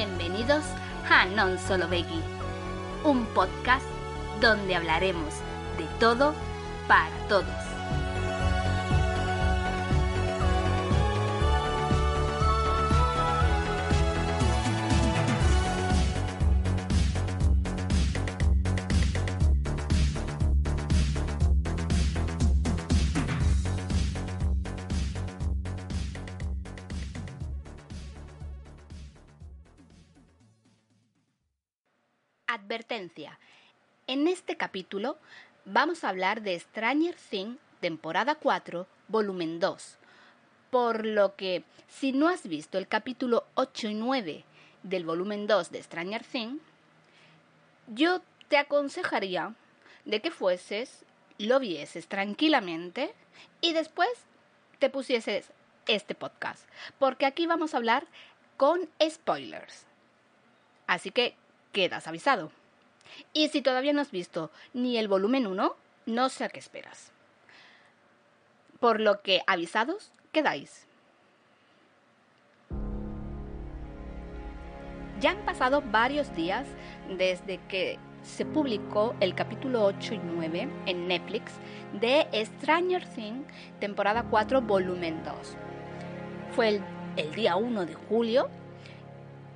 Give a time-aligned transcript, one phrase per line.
[0.00, 0.64] Bienvenidos
[1.10, 2.24] a Non Solo Becky,
[3.04, 3.84] un podcast
[4.40, 5.44] donde hablaremos
[5.76, 6.32] de todo
[6.88, 7.59] para todos.
[35.64, 39.96] Vamos a hablar de Stranger Things, temporada 4, volumen 2.
[40.70, 44.44] Por lo que, si no has visto el capítulo 8 y 9
[44.82, 46.62] del volumen 2 de Stranger Things,
[47.88, 49.54] yo te aconsejaría
[50.04, 51.04] de que fueses,
[51.38, 53.14] lo vieses tranquilamente
[53.60, 54.10] y después
[54.78, 55.50] te pusieses
[55.86, 58.06] este podcast, porque aquí vamos a hablar
[58.56, 59.86] con spoilers.
[60.86, 61.34] Así que
[61.72, 62.52] quedas avisado.
[63.32, 67.12] Y si todavía no has visto ni el volumen 1, no sé a qué esperas.
[68.78, 70.86] Por lo que avisados quedáis.
[75.20, 76.66] Ya han pasado varios días
[77.08, 81.52] desde que se publicó el capítulo 8 y 9 en Netflix
[82.00, 83.46] de Stranger Things,
[83.80, 85.34] temporada 4, volumen 2.
[86.54, 86.80] Fue
[87.16, 88.48] el, día 1 de julio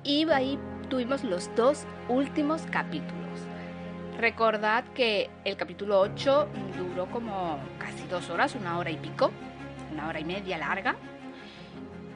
[0.03, 3.39] y ahí tuvimos los dos últimos capítulos.
[4.17, 9.31] Recordad que el capítulo 8 duró como casi dos horas, una hora y pico,
[9.91, 10.95] una hora y media larga.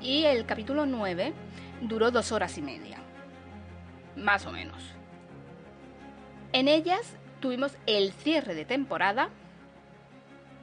[0.01, 1.33] Y el capítulo 9
[1.81, 2.97] duró dos horas y media,
[4.15, 4.93] más o menos.
[6.53, 9.29] En ellas tuvimos el cierre de temporada.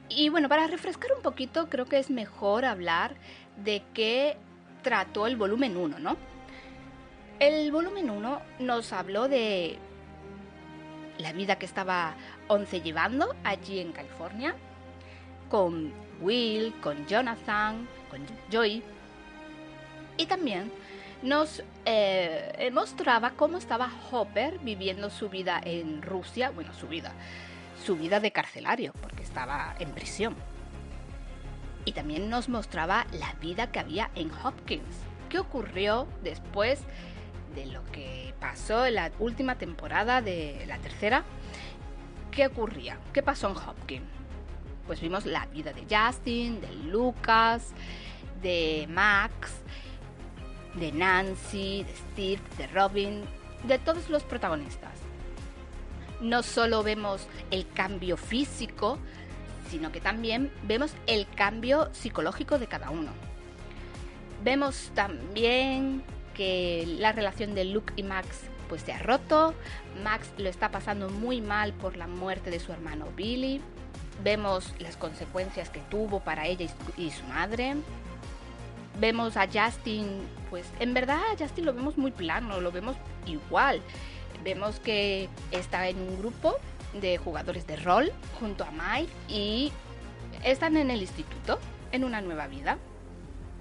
[0.09, 3.15] Y bueno, para refrescar un poquito, creo que es mejor hablar
[3.63, 4.37] de qué
[4.81, 6.17] trató el volumen 1, ¿no?
[7.39, 9.77] El volumen 1 nos habló de
[11.19, 12.15] la vida que estaba
[12.47, 14.55] Once llevando allí en California,
[15.47, 18.81] con Will, con Jonathan, con Joy.
[20.17, 20.71] Y también
[21.21, 27.13] nos eh, mostraba cómo estaba Hopper viviendo su vida en Rusia, bueno, su vida,
[27.85, 30.35] su vida de carcelario, porque estaba en prisión.
[31.85, 36.79] Y también nos mostraba la vida que había en Hopkins, qué ocurrió después
[37.57, 41.23] de lo que pasó en la última temporada de la tercera,
[42.29, 42.99] ¿qué ocurría?
[43.13, 44.05] ¿Qué pasó en Hopkins?
[44.85, 47.73] Pues vimos la vida de Justin, de Lucas,
[48.43, 49.53] de Max,
[50.75, 53.23] de Nancy, de Steve, de Robin,
[53.63, 54.93] de todos los protagonistas.
[56.21, 58.99] No solo vemos el cambio físico,
[59.71, 63.11] sino que también vemos el cambio psicológico de cada uno.
[64.43, 66.03] Vemos también
[66.37, 69.53] que la relación de Luke y Max pues se ha roto.
[70.03, 73.59] Max lo está pasando muy mal por la muerte de su hermano Billy.
[74.23, 77.75] Vemos las consecuencias que tuvo para ella y su madre.
[78.99, 80.07] Vemos a Justin,
[80.49, 83.81] pues en verdad a Justin lo vemos muy plano, lo vemos igual.
[84.43, 86.55] Vemos que está en un grupo
[86.99, 89.71] de jugadores de rol junto a Mike y
[90.43, 91.59] están en el instituto,
[91.91, 92.77] en una nueva vida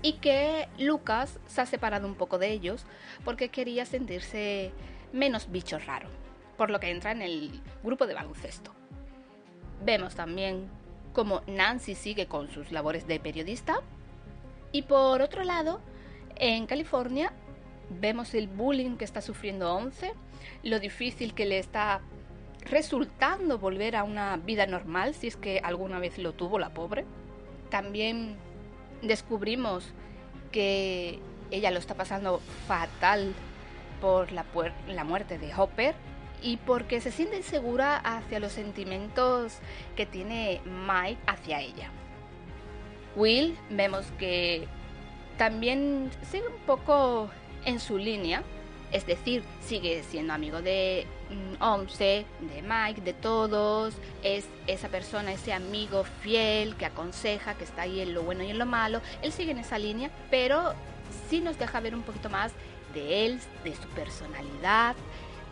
[0.07, 2.87] y que Lucas se ha separado un poco de ellos
[3.25, 4.71] porque quería sentirse
[5.13, 6.09] menos bicho raro,
[6.57, 8.73] por lo que entra en el grupo de baloncesto.
[9.85, 10.71] Vemos también
[11.13, 13.81] cómo Nancy sigue con sus labores de periodista
[14.71, 15.81] y por otro lado,
[16.37, 17.33] en California
[17.91, 20.13] vemos el bullying que está sufriendo Once,
[20.63, 22.01] lo difícil que le está
[22.61, 27.05] resultando volver a una vida normal si es que alguna vez lo tuvo la pobre.
[27.71, 28.37] También
[29.03, 29.93] descubrimos
[30.53, 31.19] que
[31.51, 33.35] ella lo está pasando fatal
[34.01, 34.45] por la,
[35.05, 35.95] muerte de Hopper
[36.43, 39.59] y porque se siente insegura hacia los sentimientos
[39.97, 41.91] que tiene Mike hacia ella.
[43.17, 44.69] Will vemos que
[45.39, 47.31] también sigue un poco
[47.65, 48.43] en su línea,
[48.93, 53.95] es decir, sigue siendo amigo de mm, Once, de Mike, de todos.
[54.23, 58.51] Es esa persona, ese amigo fiel que aconseja, que está ahí en lo bueno y
[58.51, 59.01] en lo malo.
[59.23, 60.75] Él sigue en esa línea, pero
[61.29, 62.53] sí nos deja ver un poquito más
[62.95, 64.97] de él, de su personalidad,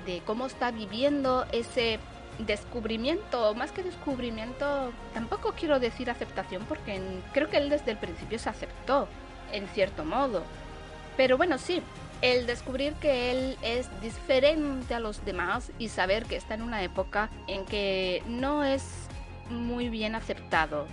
[0.07, 1.99] de cómo está viviendo ese
[2.39, 7.01] descubrimiento, más que descubrimiento, tampoco quiero decir aceptación porque
[7.33, 9.09] creo que él desde el principio se aceptó,
[9.53, 10.43] en cierto modo.
[11.17, 11.81] Pero bueno, sí,
[12.23, 16.83] el descubrir que él es diferente a los demás y saber que está en una
[16.83, 18.83] época en que no es
[19.51, 20.87] muy bien aceptado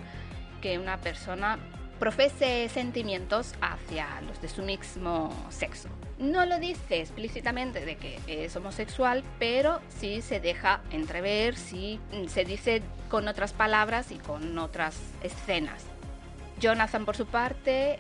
[0.61, 1.57] que una persona
[1.99, 5.87] profese sentimientos hacia los de su mismo sexo.
[6.17, 12.43] No lo dice explícitamente de que es homosexual, pero sí se deja entrever, sí se
[12.43, 15.83] dice con otras palabras y con otras escenas.
[16.59, 17.99] Jonathan, por su parte,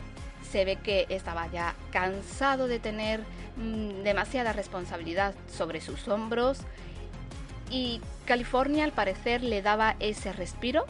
[0.49, 3.21] se ve que estaba ya cansado de tener
[3.57, 6.59] mm, demasiada responsabilidad sobre sus hombros
[7.71, 10.85] y California al parecer le daba ese respiro,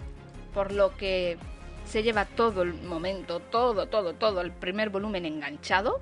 [0.53, 1.38] por lo que
[1.86, 6.01] se lleva todo el momento, todo, todo, todo el primer volumen enganchado,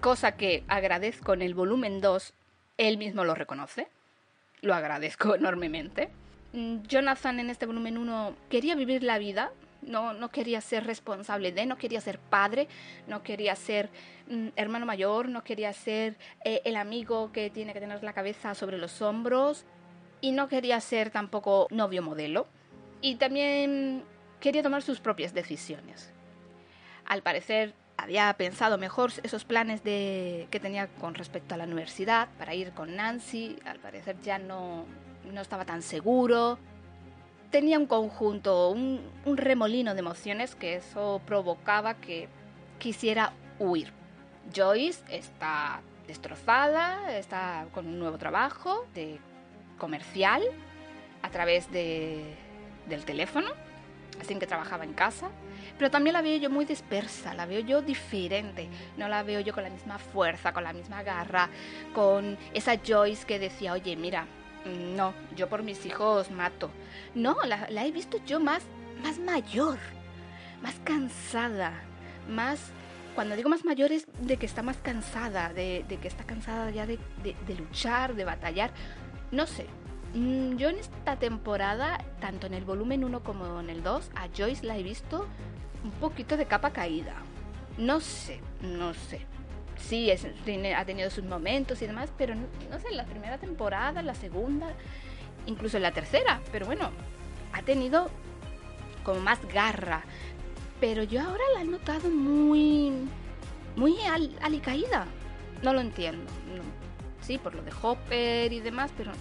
[0.00, 2.34] cosa que agradezco en el volumen 2,
[2.78, 3.88] él mismo lo reconoce,
[4.60, 6.10] lo agradezco enormemente.
[6.52, 9.52] Mm, Jonathan en este volumen 1 quería vivir la vida,
[9.82, 12.68] no, no quería ser responsable de, no quería ser padre,
[13.06, 13.90] no quería ser
[14.28, 18.54] mm, hermano mayor, no quería ser eh, el amigo que tiene que tener la cabeza
[18.54, 19.64] sobre los hombros
[20.20, 22.46] y no quería ser tampoco novio modelo.
[23.00, 24.02] Y también
[24.40, 26.12] quería tomar sus propias decisiones.
[27.04, 32.28] Al parecer había pensado mejor esos planes de, que tenía con respecto a la universidad
[32.38, 33.56] para ir con Nancy.
[33.64, 34.84] Al parecer ya no,
[35.32, 36.58] no estaba tan seguro
[37.50, 42.28] tenía un conjunto, un, remolino de emociones que eso provocaba que
[42.78, 43.92] quisiera huir.
[44.54, 49.18] Joyce está destrozada, está con un nuevo trabajo de
[49.78, 50.42] comercial
[51.22, 52.34] a través de,
[52.88, 53.50] del teléfono,
[54.20, 55.28] así que trabajaba en casa,
[55.76, 59.52] pero también la veo yo muy dispersa, la veo yo diferente, no la veo yo
[59.52, 61.50] con la misma fuerza, con la misma garra,
[61.94, 64.26] con esa Joyce que decía, oye, mira,
[64.64, 66.70] no, yo por mis hijos mato.
[67.14, 68.62] No, la, he visto yo más,
[69.02, 69.78] más mayor,
[70.62, 71.72] más cansada,
[72.28, 72.72] más...
[73.14, 76.86] Cuando digo más mayor es de que está más cansada, de, que está cansada ya
[76.86, 77.00] de,
[77.58, 78.70] luchar, de batallar.
[79.32, 79.66] No sé,
[80.14, 84.28] mm, yo en esta temporada, tanto en el volumen 1 como en el 2, a
[84.28, 85.26] Joyce la he visto
[85.82, 87.16] un poquito de capa caída.
[87.76, 89.26] No sé, no sé
[89.78, 94.14] sí, ha tenido sus momentos y demás, pero no, sé, en la primera temporada, la
[94.14, 94.68] segunda,
[95.46, 96.90] incluso la tercera, pero bueno,
[97.52, 98.10] ha tenido
[99.04, 100.02] como más garra.
[100.80, 102.92] Pero yo ahora la he notado muy,
[103.74, 105.06] muy al, alicaída.
[105.62, 106.30] No lo entiendo.
[107.20, 109.12] Sí, por lo de Hopper y demás, pero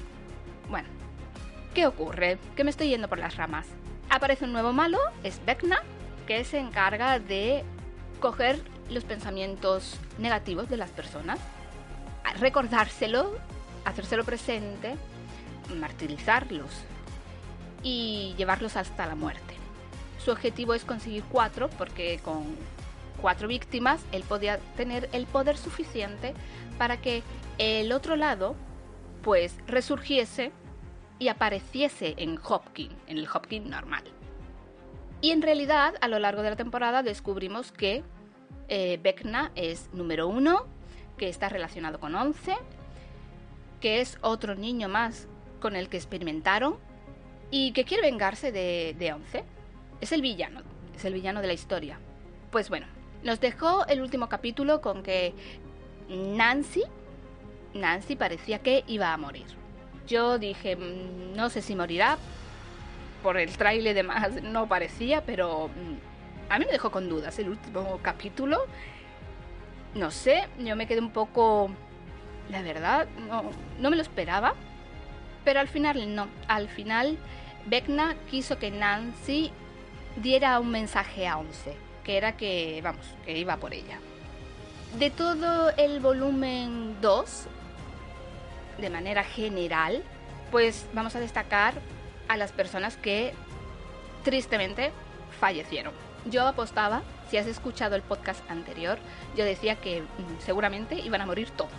[0.69, 0.87] bueno.
[1.73, 2.37] ¿Qué ocurre?
[2.55, 3.67] Que me estoy yendo por las ramas.
[4.09, 5.81] Aparece un nuevo malo, es Vecna,
[6.25, 7.63] que se encarga de
[8.19, 8.59] coger
[8.89, 11.39] los pensamientos negativos de las personas,
[12.39, 13.37] recordárselo,
[13.85, 14.95] hacérselo presente,
[15.79, 16.71] martirizarlos
[17.83, 19.55] y llevarlos hasta la muerte.
[20.23, 22.43] Su objetivo es conseguir cuatro, porque con
[23.21, 26.33] cuatro víctimas él podía tener el poder suficiente
[26.77, 27.23] para que
[27.57, 28.55] el otro lado
[29.23, 30.51] pues resurgiese
[31.19, 34.03] y apareciese en Hopkins, en el Hopkins normal.
[35.19, 38.03] Y en realidad, a lo largo de la temporada descubrimos que
[38.67, 40.65] eh, Vecna es número uno,
[41.17, 42.55] que está relacionado con Once,
[43.81, 45.27] que es otro niño más
[45.59, 46.77] con el que experimentaron
[47.49, 49.43] y que quiere vengarse de, de Once.
[50.01, 50.61] Es el villano,
[50.95, 51.99] es el villano de la historia.
[52.51, 52.87] Pues bueno,
[53.23, 55.33] nos dejó el último capítulo con que
[56.09, 56.83] Nancy,
[57.73, 59.45] Nancy parecía que iba a morir.
[60.07, 62.17] Yo dije, mm, no sé si morirá,
[63.23, 66.16] por el trailer demás no parecía, pero mm,
[66.49, 68.65] a mí me dejó con dudas el último capítulo.
[69.93, 71.71] No sé, yo me quedé un poco...
[72.49, 73.43] La verdad, no,
[73.79, 74.53] no me lo esperaba.
[75.43, 76.27] Pero al final no.
[76.47, 77.17] Al final,
[77.65, 79.51] Vecna quiso que Nancy
[80.15, 81.75] diera un mensaje a Once.
[82.03, 83.99] Que era que, vamos, que iba por ella.
[84.97, 87.47] De todo el volumen 2,
[88.77, 90.03] de manera general,
[90.51, 91.73] pues vamos a destacar
[92.29, 93.33] a las personas que
[94.23, 94.91] tristemente
[95.39, 96.06] fallecieron.
[96.25, 98.97] Yo apostaba, si has escuchado el podcast anterior,
[99.35, 101.71] yo decía que mm, seguramente iban a morir todos.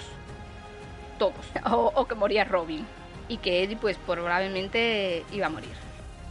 [1.18, 1.34] Todos.
[1.70, 2.86] O, que moría Robin.
[3.28, 5.74] Y que Eddie pues probablemente iba a morir.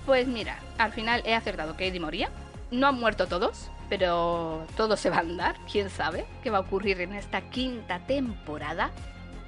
[0.06, 2.30] Pues mira, al final he acertado que Eddie moría.
[2.72, 5.58] No han muerto todos, pero todo se va a andar.
[5.72, 8.90] Quién sabe qué va a ocurrir en esta quinta temporada.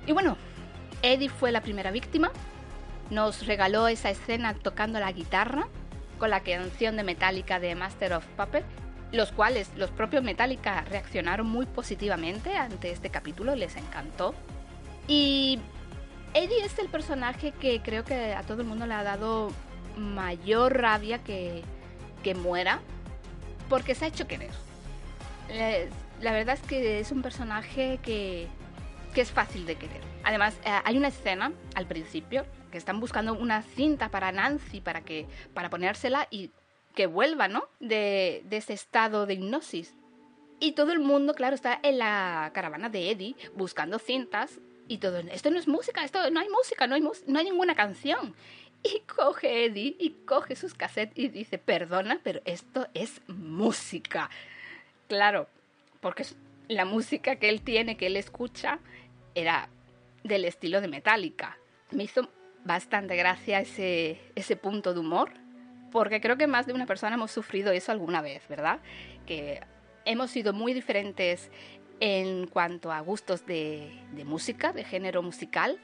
[0.06, 0.38] Y bueno,
[1.02, 2.32] Eddie fue la primera víctima.
[3.10, 5.68] Nos regaló esa escena tocando la guitarra
[6.20, 8.68] con la canción de Metallica de Master of Puppets,
[9.12, 14.36] los cuales los propios Metallica reaccionaron muy positivamente ante este capítulo, les encantó.
[15.08, 15.60] Y
[16.34, 19.52] Eddie es el personaje que creo que a todo el mundo le ha dado
[19.98, 21.64] mayor rabia que,
[22.24, 22.82] que muera,
[23.68, 24.52] porque se ha hecho querer.
[26.22, 28.48] la verdad es que es un personaje que,
[29.16, 30.02] que es fácil de querer.
[30.24, 35.02] Además, eh, hay una escena al principio que están buscando una cinta para Nancy para
[35.02, 36.52] que para ponérsela y
[36.96, 37.68] que vuelva, ¿no?
[37.80, 39.96] De, ese estado de hipnosis.
[40.60, 45.20] Y todo el mundo, claro, está en la caravana de Eddie buscando cintas y todo.
[45.20, 48.36] Esto no es música, esto no hay música, no hay, no hay ninguna canción.
[48.84, 54.30] Y coge Eddie y coge sus cassettes y dice, perdona, pero esto es música.
[55.08, 55.48] Claro,
[56.02, 56.26] porque
[56.68, 58.80] la música que él tiene, que él escucha,
[59.36, 59.70] era
[60.24, 61.58] del estilo de Metallica.
[61.92, 62.30] Me hizo
[62.64, 65.32] bastante gracia ese, ese punto de humor,
[65.92, 68.80] porque creo que más de una persona hemos sufrido eso alguna vez, ¿verdad?
[69.26, 69.62] Que
[70.06, 71.52] hemos sido muy diferentes
[72.00, 75.80] en cuanto a gustos de, de música, de género musical,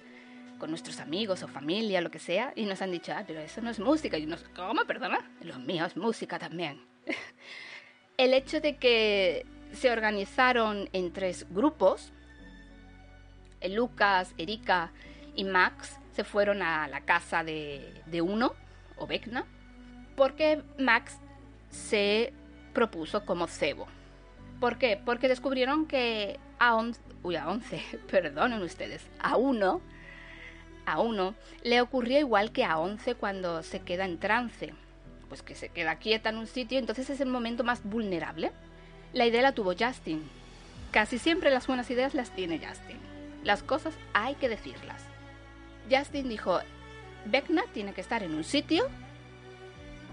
[0.57, 3.61] con nuestros amigos o familia, lo que sea, y nos han dicho, ah, pero eso
[3.61, 4.17] no es música.
[4.17, 4.85] Y nos, ¿cómo?
[4.85, 6.81] Perdona, lo mío es música también.
[8.17, 12.13] El hecho de que se organizaron en tres grupos,
[13.67, 14.91] Lucas, Erika
[15.35, 18.53] y Max se fueron a la casa de, de uno,
[18.97, 19.45] o Vecna,
[20.15, 21.17] porque Max
[21.69, 22.33] se
[22.73, 23.87] propuso como cebo.
[24.59, 24.99] ¿Por qué?
[25.03, 27.81] Porque descubrieron que a 11, uy, a 11,
[28.11, 29.81] perdonen ustedes, a uno,
[30.85, 34.73] a uno le ocurría igual que a 11 cuando se queda en trance,
[35.27, 38.51] pues que se queda quieta en un sitio, entonces es el momento más vulnerable.
[39.11, 40.23] La idea la tuvo Justin.
[40.91, 42.99] Casi siempre las buenas ideas las tiene Justin.
[43.43, 45.14] Las cosas hay que decirlas.
[45.89, 46.59] Justin dijo,
[47.25, 48.87] Vecna tiene que estar en un sitio,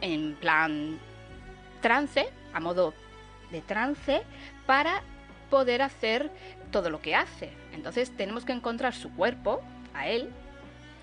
[0.01, 0.99] en plan
[1.81, 2.95] trance, a modo
[3.51, 4.23] de trance,
[4.67, 5.03] para
[5.51, 6.31] poder hacer
[6.71, 7.53] todo lo que hace.
[7.73, 9.63] Entonces tenemos que encontrar su cuerpo,
[9.95, 10.31] a él,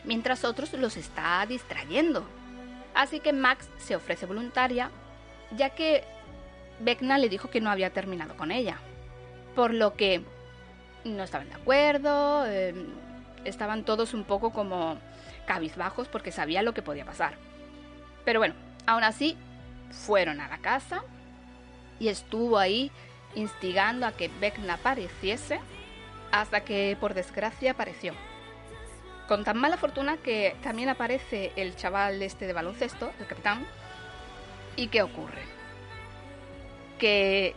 [0.04, 2.26] mientras otros los está distrayendo.
[2.94, 4.90] Así que Max se ofrece voluntaria,
[5.56, 6.04] ya que
[6.80, 8.78] Vecna le dijo que no había terminado con ella.
[9.56, 10.24] Por lo que
[11.04, 12.88] no estaban de acuerdo, em,
[13.46, 14.98] estaban todos un poco como
[15.46, 17.36] cabizbajos porque sabía lo que podía pasar.
[18.25, 18.55] Pero bueno,
[18.86, 19.38] aún así
[19.91, 21.03] fueron a la casa
[22.00, 22.91] y estuvo ahí
[23.36, 25.60] instigando a que Vecna apareciese
[26.31, 28.13] hasta que por desgracia apareció.
[29.27, 33.65] Con tan mala fortuna que también aparece el chaval este de baloncesto, el capitán.
[34.75, 35.43] ¿Y qué ocurre?
[36.98, 37.55] Que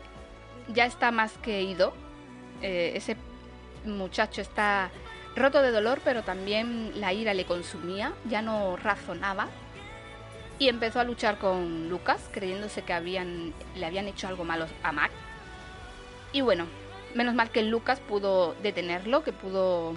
[0.68, 1.94] ya está más que ido.
[2.60, 3.16] Eh, ese
[3.84, 4.90] muchacho está
[5.36, 9.48] roto de dolor, pero también la ira le consumía, ya no razonaba.
[10.58, 15.10] Y empezó a luchar con Lucas, creyéndose que le habían hecho algo malo a Mac.
[16.32, 16.66] Y bueno,
[17.14, 19.94] menos mal que Lucas pudo detenerlo, que pudo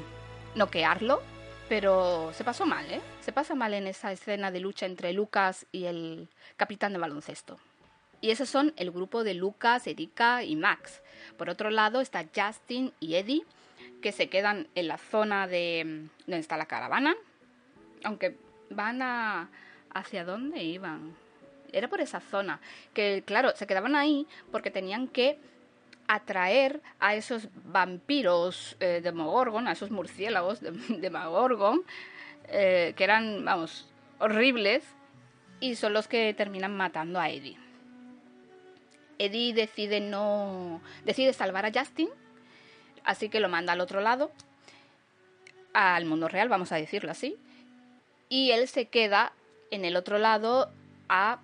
[0.55, 1.21] noquearlo
[1.67, 3.01] pero se pasó mal, ¿eh?
[3.21, 7.57] Se pasa mal en esa escena de lucha entre Lucas y el capitán de baloncesto.
[8.21, 11.01] Y esos son el grupo de Lucas, Erika y Max.
[11.37, 13.43] Por otro lado está Justin y Eddie,
[14.05, 17.15] que se quedan en la zona de mm, donde está la caravana.
[18.03, 18.37] Aunque
[18.69, 19.49] van a...
[19.95, 21.15] ¿Hacia dónde iban?
[21.71, 22.61] Era por esa zona.
[22.93, 25.39] Que claro, se quedaban ahí porque tenían que
[26.07, 30.69] atraer a esos vampiros eh, de Mogorgon, a esos murciélagos de,
[31.01, 31.81] de Mogorgon,
[32.49, 34.83] eh, que eran, vamos, horribles,
[35.59, 37.57] y son los que terminan matando a Eddie.
[39.17, 40.79] Eddie decide no.
[41.05, 42.09] decide salvar a Justin,
[43.05, 44.31] así que lo manda al otro lado,
[45.73, 47.37] al mundo real, vamos a decirlo así.
[48.29, 49.33] Y él se queda
[49.71, 50.71] en el otro lado
[51.09, 51.39] a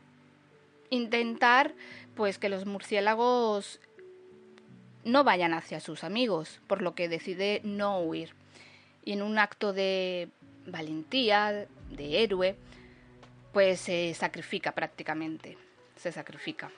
[0.90, 1.74] intentar
[2.16, 3.80] pues que los murciélagos
[5.04, 8.36] no vayan hacia sus amigos, por lo que decide no huir.
[9.04, 10.30] Y en un acto de
[10.66, 12.56] valentía, de héroe,
[13.52, 15.58] pues se sacrifica prácticamente,
[15.96, 16.72] se sacrifica.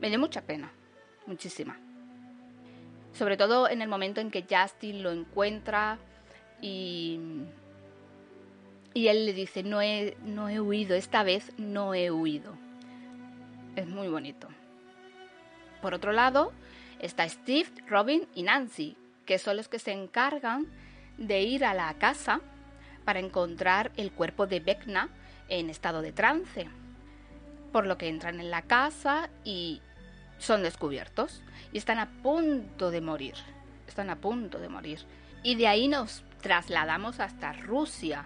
[0.00, 0.70] Me dio mucha pena,
[1.26, 1.78] muchísima.
[3.12, 5.98] Sobre todo en el momento en que Justin lo encuentra
[6.60, 7.18] y,
[8.94, 12.54] y él le dice, no he, no he huido, esta vez no he huido.
[13.76, 14.48] Es muy bonito.
[15.82, 16.52] Por otro lado,
[16.98, 20.66] está Steve, Robin y Nancy, que son los que se encargan
[21.18, 22.40] de ir a la casa
[23.04, 25.08] para encontrar el cuerpo de Vecna
[25.48, 26.68] en estado de trance.
[27.72, 29.80] Por lo que entran en la casa y
[30.38, 33.34] son descubiertos y están a punto de morir.
[33.86, 35.00] Están a punto de morir.
[35.42, 38.24] Y de ahí nos trasladamos hasta Rusia,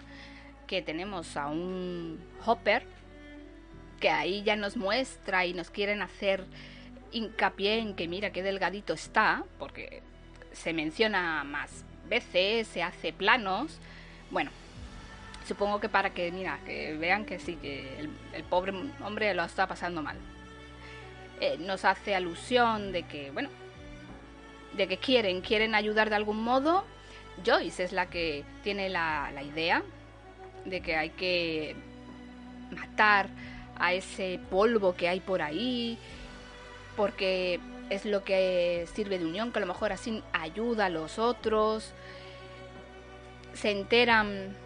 [0.66, 2.84] que tenemos a un Hopper
[4.00, 6.44] que ahí ya nos muestra y nos quieren hacer
[7.12, 10.02] hincapié en que mira qué delgadito está, porque
[10.52, 13.78] se menciona más veces, se hace planos.
[14.30, 14.50] Bueno,
[15.46, 19.66] supongo que para que, mira, que vean que sí, que el, pobre hombre lo está
[19.66, 20.16] pasando mal.
[21.40, 23.48] Eh, nos hace alusión de que, bueno,
[24.76, 26.84] de que quieren, quieren ayudar de algún modo.
[27.44, 29.82] Joyce es la que tiene la, la idea
[30.64, 31.74] de que hay que
[32.70, 33.28] matar
[33.76, 35.98] a ese polvo que hay por ahí,
[36.96, 37.60] porque
[37.90, 41.92] es lo que sirve de unión, que a lo mejor así ayuda a los otros.
[43.52, 44.56] Se enteran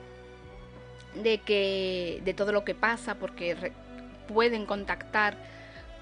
[1.14, 3.72] de que de todo lo que pasa porque
[4.28, 5.36] pueden contactar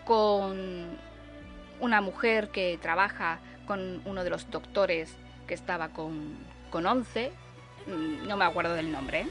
[0.07, 0.97] con
[1.81, 5.15] una mujer que trabaja con uno de los doctores
[5.47, 6.39] que estaba con,
[6.71, 7.33] con 11,
[7.87, 9.29] mm, no me acuerdo del nombre, ¿eh?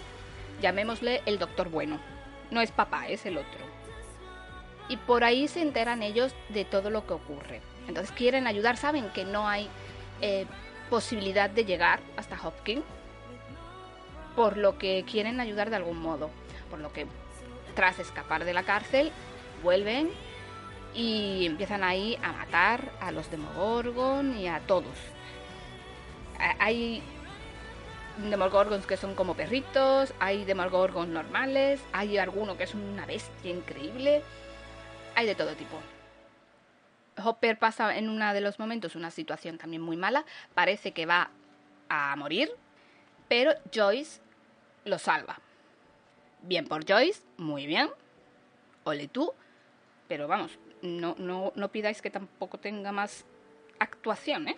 [0.62, 2.00] llamémosle el doctor bueno,
[2.52, 3.66] no es papá, es el otro.
[4.90, 7.62] Y por ahí se enteran ellos de todo lo que ocurre.
[7.88, 9.70] Entonces quieren ayudar, saben que no hay
[10.22, 10.46] eh,
[10.90, 12.84] posibilidad de llegar hasta Hopkins,
[14.36, 16.30] por lo que quieren ayudar de algún modo.
[16.70, 17.08] Por lo que
[17.76, 19.12] tras escapar de la cárcel,
[19.64, 20.10] vuelven
[20.96, 24.96] y empiezan ahí a matar a los Demogorgon y a todos.
[26.60, 27.04] Hay
[28.30, 34.22] Demogorgons que son como perritos, hay Demogorgons normales, hay alguno que es una bestia increíble,
[35.16, 35.78] hay de todo tipo.
[37.24, 41.30] Hopper pasa en uno de los momentos una situación también muy mala, parece que va
[41.90, 42.50] a morir,
[43.28, 44.22] pero Joyce
[44.86, 45.40] lo salva.
[46.42, 47.90] Bien por Joyce, muy bien.
[48.84, 49.34] Ole tú.
[50.08, 53.26] Pero vamos, no, no, no pidáis que tampoco tenga más
[53.80, 54.58] actuación, ¿eh?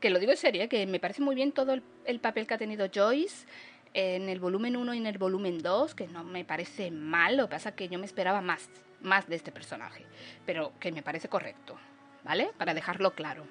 [0.00, 0.68] Que lo digo en serio, ¿eh?
[0.68, 3.46] que me parece muy bien todo el, papel que ha tenido Joyce
[3.94, 7.44] en el volumen 1 y en el volumen 2, que no me parece mal, lo
[7.44, 8.68] que pasa que yo me esperaba más,
[9.00, 10.04] más de este personaje,
[10.44, 11.78] pero que me parece correcto,
[12.24, 12.50] ¿vale?
[12.58, 13.46] Para dejarlo claro.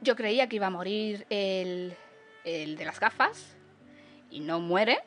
[0.00, 1.94] Yo creía que iba a morir el,
[2.44, 3.56] el de las gafas
[4.30, 5.00] y no muere,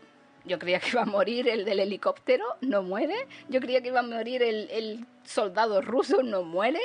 [0.46, 3.28] yo creía que iba a morir el del helicóptero, no muere.
[3.50, 6.82] Yo creía que iba a morir el, soldado ruso, no muere.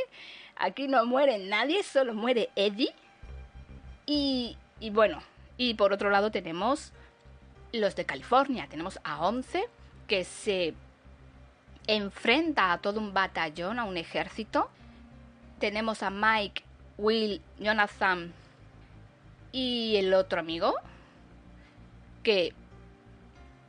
[0.56, 2.94] Aquí no muere nadie, solo muere Eddie.
[4.06, 5.22] Y, y bueno,
[5.56, 6.92] y por otro lado tenemos
[7.72, 8.66] los de California.
[8.68, 9.68] Tenemos a 11
[10.06, 10.74] que se
[11.86, 14.70] enfrenta a todo un batallón, a un ejército.
[15.58, 16.62] Tenemos a Mike,
[16.98, 18.32] Will, Jonathan
[19.52, 20.74] y el otro amigo
[22.22, 22.52] que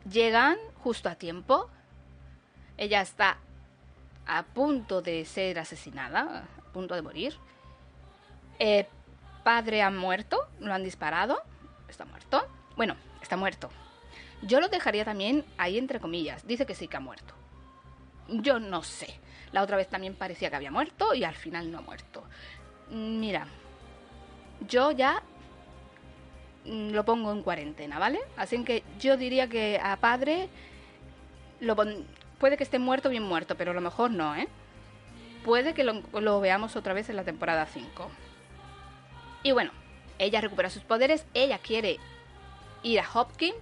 [0.09, 1.69] Llegan justo a tiempo.
[2.77, 3.37] Ella está
[4.25, 7.37] a punto de ser asesinada, a punto de morir.
[8.59, 8.85] El
[9.43, 11.41] padre ha muerto, lo han disparado,
[11.89, 12.47] está muerto.
[12.75, 13.69] Bueno, está muerto.
[14.41, 16.45] Yo lo dejaría también ahí entre comillas.
[16.45, 17.33] Dice que sí que ha muerto.
[18.27, 19.19] Yo no sé.
[19.51, 22.23] La otra vez también parecía que había muerto y al final no ha muerto.
[22.89, 23.47] Mira,
[24.67, 25.23] yo ya
[26.67, 28.19] lo pongo en cuarentena, ¿vale?
[28.35, 30.49] Así que yo diría que a padre
[31.59, 31.75] lo
[32.39, 34.47] puede que esté muerto, bien muerto, pero a lo mejor no, ¿eh?
[35.43, 38.11] Puede que lo, veamos otra vez en la temporada 5.
[39.43, 39.71] Y bueno,
[40.19, 41.99] ella recupera sus poderes, ella quiere
[42.83, 43.55] ir a Hopkins,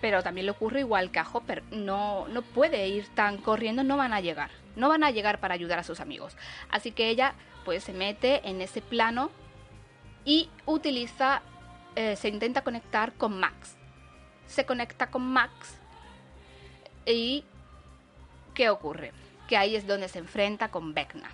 [0.00, 1.62] pero también le ocurre igual que a Hopper.
[1.70, 4.50] No, no puede ir tan corriendo, no van a llegar.
[4.74, 6.36] No van a llegar para ayudar a sus amigos.
[6.70, 7.34] Así que ella
[7.64, 9.30] pues se mete en ese plano
[10.24, 11.42] y utiliza
[12.00, 13.76] eh, se intenta conectar con Max.
[14.46, 15.76] Se conecta con Max
[17.04, 17.44] y
[18.54, 19.12] ¿qué ocurre?
[19.46, 21.28] Que ahí es donde se enfrenta con Vecna.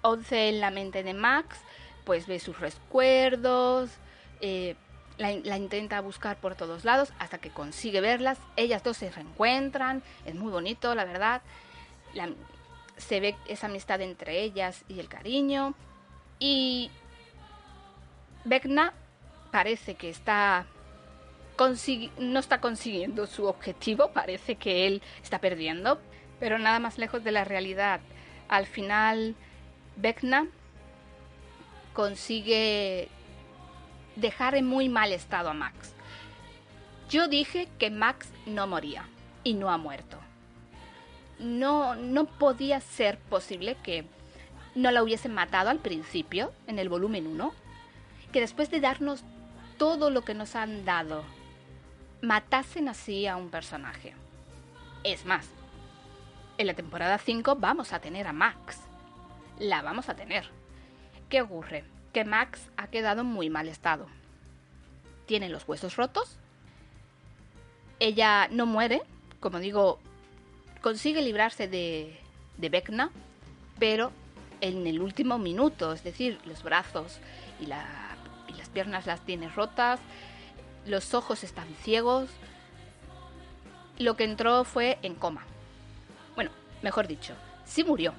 [0.00, 1.58] Once en la mente de Max,
[2.04, 3.90] pues ve sus recuerdos,
[4.40, 4.74] eh,
[5.18, 8.38] la, intenta buscar por todos lados hasta que consigue verlas.
[8.56, 11.42] Ellas dos se reencuentran, es muy bonito, la verdad.
[12.96, 15.74] se ve esa amistad entre ellas y el cariño.
[16.38, 16.90] Y
[18.46, 18.94] Vecna
[19.56, 20.66] parece que está
[22.18, 25.98] no está consiguiendo su objetivo, parece que él está perdiendo,
[26.38, 28.00] pero nada más lejos de la realidad.
[28.48, 29.34] Al final,
[29.96, 30.46] Vecna
[31.94, 33.08] consigue
[34.16, 35.94] dejar en muy mal estado a Max.
[37.08, 39.08] Yo dije que Max no moría
[39.42, 40.18] y no ha muerto.
[41.38, 44.04] No, no podía ser posible que
[44.74, 47.54] no la hubiesen matado al principio, en el volumen 1,
[48.32, 49.24] que después de darnos
[49.76, 51.24] todo lo que nos han dado,
[52.22, 54.14] matasen así a un personaje.
[55.04, 55.48] Es más,
[56.58, 58.80] en la temporada 5 vamos a tener a Max.
[59.58, 60.48] La vamos a tener.
[61.28, 61.84] ¿Qué ocurre?
[62.12, 64.06] Que Max ha quedado en muy mal estado.
[65.26, 66.38] Tiene los huesos rotos.
[67.98, 69.02] Ella no muere,
[69.40, 69.98] como digo,
[70.82, 72.18] consigue librarse de,
[72.58, 73.10] de Vecna,
[73.78, 74.12] pero
[74.60, 77.18] en el último minuto, es decir, los brazos
[77.60, 78.05] y la
[78.76, 80.00] piernas las tiene rotas,
[80.86, 82.28] los ojos están ciegos.
[83.98, 85.44] Lo que entró fue en coma.
[86.34, 86.50] Bueno,
[86.82, 88.12] mejor dicho, sí murió.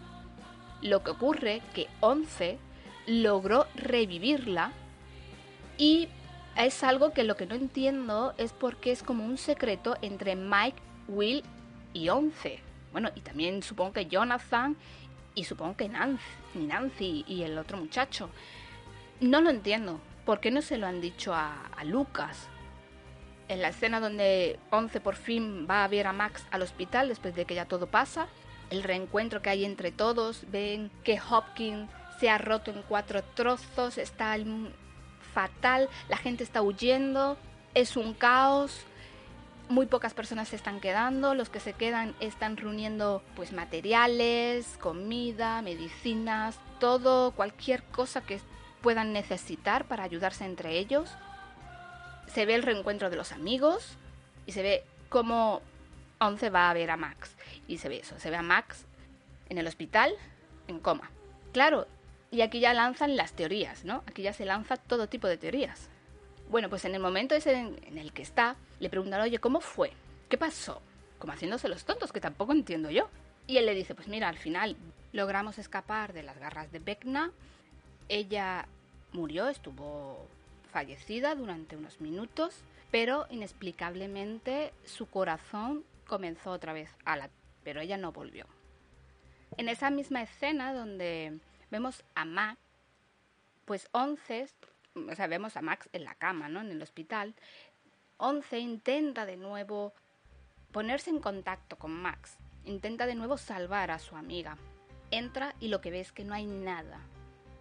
[0.81, 2.57] Lo que ocurre que Once
[3.05, 4.71] logró revivirla
[5.77, 6.09] y
[6.55, 10.81] es algo que lo que no entiendo es porque es como un secreto entre Mike,
[11.07, 11.43] Will
[11.93, 12.59] y Once.
[12.91, 14.75] Bueno, y también supongo que Jonathan
[15.35, 18.29] y supongo que Nancy y el otro muchacho.
[19.19, 19.99] No lo entiendo.
[20.27, 22.49] ¿Por qué no se lo han dicho a, Lucas?
[23.47, 27.33] En la escena donde Once por fin va a ver a Max al hospital después
[27.33, 28.27] de que ya todo pasa,
[28.69, 33.97] el reencuentro que hay entre todos, ven que Hopkins se ha roto en cuatro trozos,
[33.97, 34.35] está
[35.33, 37.37] fatal, la gente está huyendo,
[37.73, 38.81] es un caos,
[39.69, 45.61] muy pocas personas se están quedando, los que se quedan están reuniendo pues materiales, comida,
[45.61, 48.41] medicinas, todo, cualquier cosa que
[48.88, 51.13] puedan necesitar para ayudarse entre ellos.
[52.28, 53.97] Se ve el reencuentro de los amigos
[54.45, 55.62] y se ve cómo
[56.21, 57.36] Once va a ver a Max.
[57.67, 58.86] Y se ve eso, se ve a Max
[59.50, 60.13] en el hospital
[60.69, 61.12] en coma.
[61.52, 61.86] Claro,
[62.32, 64.06] y aquí ya lanzan las teorías, ¿no?
[64.08, 65.89] Aquí ya se lanza todo tipo de teorías.
[66.50, 69.91] Bueno, pues en el momento ese en, el que está, le preguntan, oye, ¿cómo fue?
[70.30, 70.82] ¿Qué pasó?
[71.19, 73.10] Como haciéndose los tontos, que tampoco entiendo yo.
[73.47, 74.78] Y él le dice, pues mira, al final
[75.12, 77.34] logramos escapar de las garras de Vecna.
[78.08, 78.65] Ella
[79.17, 80.27] murió, estuvo
[80.71, 87.30] fallecida durante unos minutos, pero inexplicablemente su corazón comenzó otra vez a la...
[87.63, 88.45] pero ella no volvió.
[89.58, 91.39] En esa misma escena donde
[91.71, 92.60] vemos a Max,
[93.65, 94.47] pues Once,
[94.95, 96.62] o sea, vemos a Max en la cama, ¿no?
[96.62, 97.34] En el hospital.
[98.17, 99.93] Once intenta de nuevo
[100.71, 104.58] ponerse en contacto con Max, intenta de nuevo salvar a su amiga.
[105.10, 106.99] Entra y lo que ve es que no hay nada,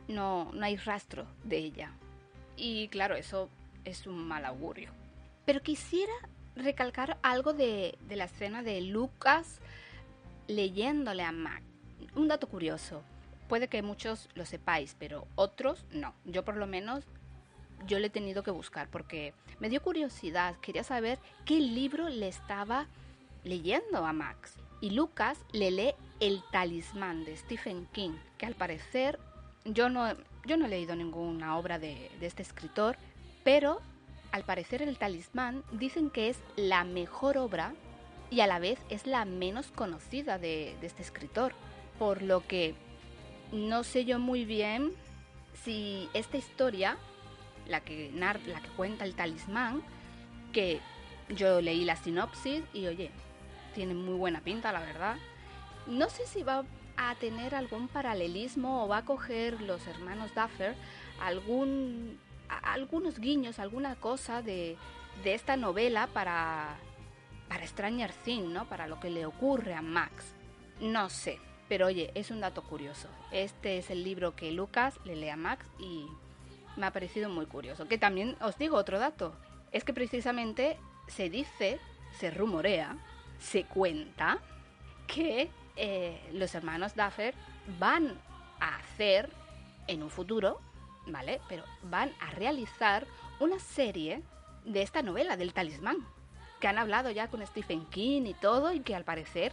[0.09, 1.91] no, no hay rastro de ella.
[2.57, 3.49] Y claro, eso
[3.85, 4.91] es un mal augurio.
[5.45, 6.13] Pero quisiera
[6.55, 9.61] recalcar algo de, de la escena de Lucas
[10.49, 11.65] leyéndole a Max.
[12.15, 13.03] Un dato curioso
[13.49, 16.15] puede que muchos lo sepáis, pero otros no.
[16.25, 17.05] Yo por lo menos
[17.87, 22.29] yo le he tenido que buscar porque me dio curiosidad, quería saber qué libro le
[22.29, 22.87] estaba
[23.45, 24.55] leyendo a Max.
[24.81, 29.19] Y Lucas le lee El talismán de Stephen King, que al parecer
[29.67, 30.13] yo no,
[30.45, 32.97] yo no he leído ninguna obra de, este escritor,
[33.45, 33.81] pero
[34.33, 37.75] al parecer el talismán dicen que es la mejor obra
[38.31, 41.53] y a la vez es la menos conocida de, de este escritor.
[41.99, 42.75] Por lo que
[43.53, 44.93] no sé yo muy bien
[45.65, 46.97] si esta historia,
[47.67, 49.83] la que, la que cuenta el talismán,
[50.53, 50.81] que
[51.29, 53.11] yo leí la sinopsis y oye,
[53.75, 55.17] tiene muy buena pinta, la verdad.
[55.87, 56.65] No sé si va
[56.97, 60.75] a tener algún paralelismo o va a coger los hermanos Duffer
[61.21, 64.77] algún, algunos guiños, alguna cosa de,
[65.25, 66.77] de esta novela para,
[67.49, 68.69] para Stranger Things, ¿no?
[68.69, 70.35] Para lo que le ocurre a Max.
[70.81, 71.39] No sé.
[71.69, 73.09] Pero oye, es un dato curioso.
[73.33, 76.07] Este es el libro que Lucas le lee a Max y
[76.77, 77.89] me ha parecido muy curioso.
[77.89, 79.35] Que también os digo otro dato.
[79.73, 80.79] Es que precisamente
[81.09, 81.81] se dice,
[82.19, 82.97] se rumorea,
[83.41, 84.39] se cuenta
[85.09, 87.35] que eh, los hermanos Duffer
[87.79, 88.19] van
[88.61, 89.31] a hacer
[89.87, 90.61] en un futuro,
[91.07, 91.41] ¿vale?
[91.49, 93.07] Pero van a realizar
[93.41, 94.23] una serie
[94.65, 95.99] de esta novela del talismán.
[96.61, 99.53] Que han hablado ya con Stephen King y todo y que al parecer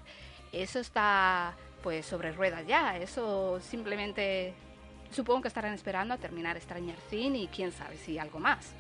[0.52, 2.98] eso está pues sobre ruedas ya.
[2.98, 4.54] Eso simplemente
[5.12, 8.74] supongo que estarán esperando a terminar Stranger Things y quién sabe si algo más.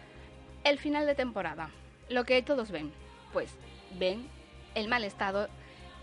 [0.63, 1.69] El final de temporada.
[2.09, 2.91] Lo que todos ven,
[3.33, 3.51] pues
[3.99, 4.27] ven
[4.75, 5.49] el mal estado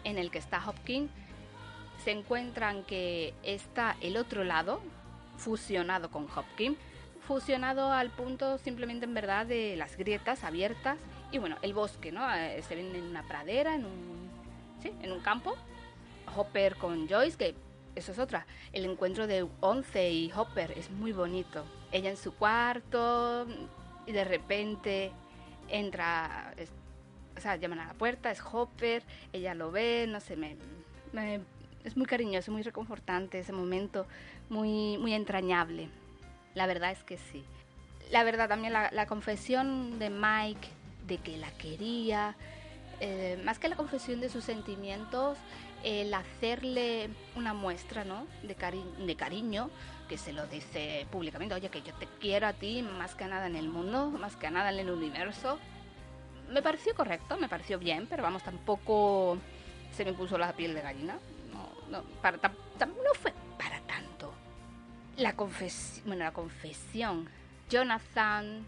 [0.04, 1.10] en el que está Hopkins.
[2.04, 4.80] Se encuentran que está el otro lado
[5.36, 6.78] fusionado con Hopkins,
[7.26, 10.98] fusionado al punto simplemente en verdad de las grietas abiertas
[11.32, 12.28] y bueno, el bosque, ¿no?
[12.34, 14.30] Eh, se ven en una pradera, en un,
[14.82, 14.92] ¿sí?
[15.02, 15.56] en un campo
[16.36, 17.54] Hopper con Joyce, que
[17.94, 18.46] eso es otra.
[18.72, 21.64] El encuentro de Once y Hopper es muy bonito.
[21.92, 23.46] Ella en su cuarto
[24.06, 25.12] y de repente
[25.68, 26.54] entra,
[27.36, 30.56] o sea, llaman a la puerta, es Hopper, ella lo ve, no sé, me,
[31.84, 34.06] es muy cariñoso, muy reconfortante ese momento,
[34.48, 35.88] muy, muy entrañable.
[36.54, 37.44] La verdad es que sí.
[38.10, 40.68] La verdad también la, confesión de Mike
[41.06, 42.34] de que la quería,
[43.00, 45.38] eh, más que la confesión de sus sentimientos,
[45.84, 48.26] el hacerle una muestra ¿no?
[48.42, 48.56] de,
[49.06, 49.70] de cariño,
[50.08, 53.46] que se lo dice públicamente, oye, que yo te quiero a ti más que nada
[53.46, 55.58] en el mundo, más que nada en el universo,
[56.50, 59.38] me pareció correcto, me pareció bien, pero vamos, tampoco
[59.92, 61.18] se me puso la piel de gallina,
[61.90, 64.32] no, para, no fue para tanto.
[65.16, 67.28] La, confesión, bueno, la confesión,
[67.68, 68.64] Jonathan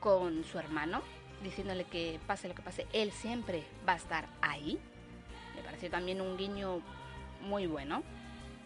[0.00, 1.02] con su hermano,
[1.42, 4.78] diciéndole que pase lo que pase, él siempre va a estar ahí,
[5.54, 6.80] me pareció también un guiño
[7.42, 8.02] muy bueno.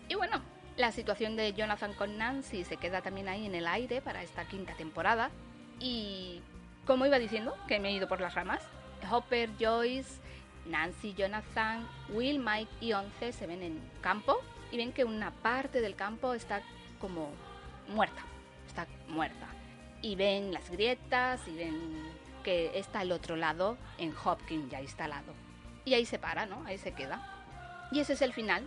[0.08, 0.40] Y bueno,
[0.76, 4.46] la situación de Jonathan con Nancy se queda también ahí en el aire para esta
[4.46, 5.30] quinta temporada.
[5.80, 6.40] Y
[6.86, 8.62] como iba diciendo, que me he ido por las ramas,
[9.10, 10.20] Hopper, Joyce
[10.68, 15.80] Nancy, Jonathan, Will, Mike y Once se ven en campo y ven que una parte
[15.80, 16.62] del campo está
[17.00, 17.30] como
[17.88, 18.22] muerta,
[18.66, 19.46] está muerta.
[20.02, 22.02] Y ven las grietas y ven
[22.44, 25.32] que está el otro lado en Hopkins ya instalado.
[25.84, 26.64] Y ahí se para, ¿no?
[26.66, 27.20] Ahí se queda.
[27.90, 28.64] Y ese es el final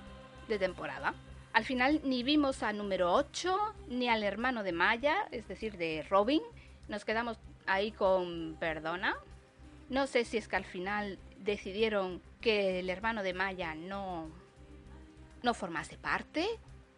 [0.48, 1.14] de temporada.
[1.54, 3.58] Al final ni vimos a número 8
[3.88, 6.42] ni al hermano de Maya, es decir, de Robin.
[6.88, 9.16] Nos quedamos ahí con Perdona.
[9.90, 14.30] No sé si es que al final decidieron que el hermano de Maya no,
[15.44, 16.48] no formase parte.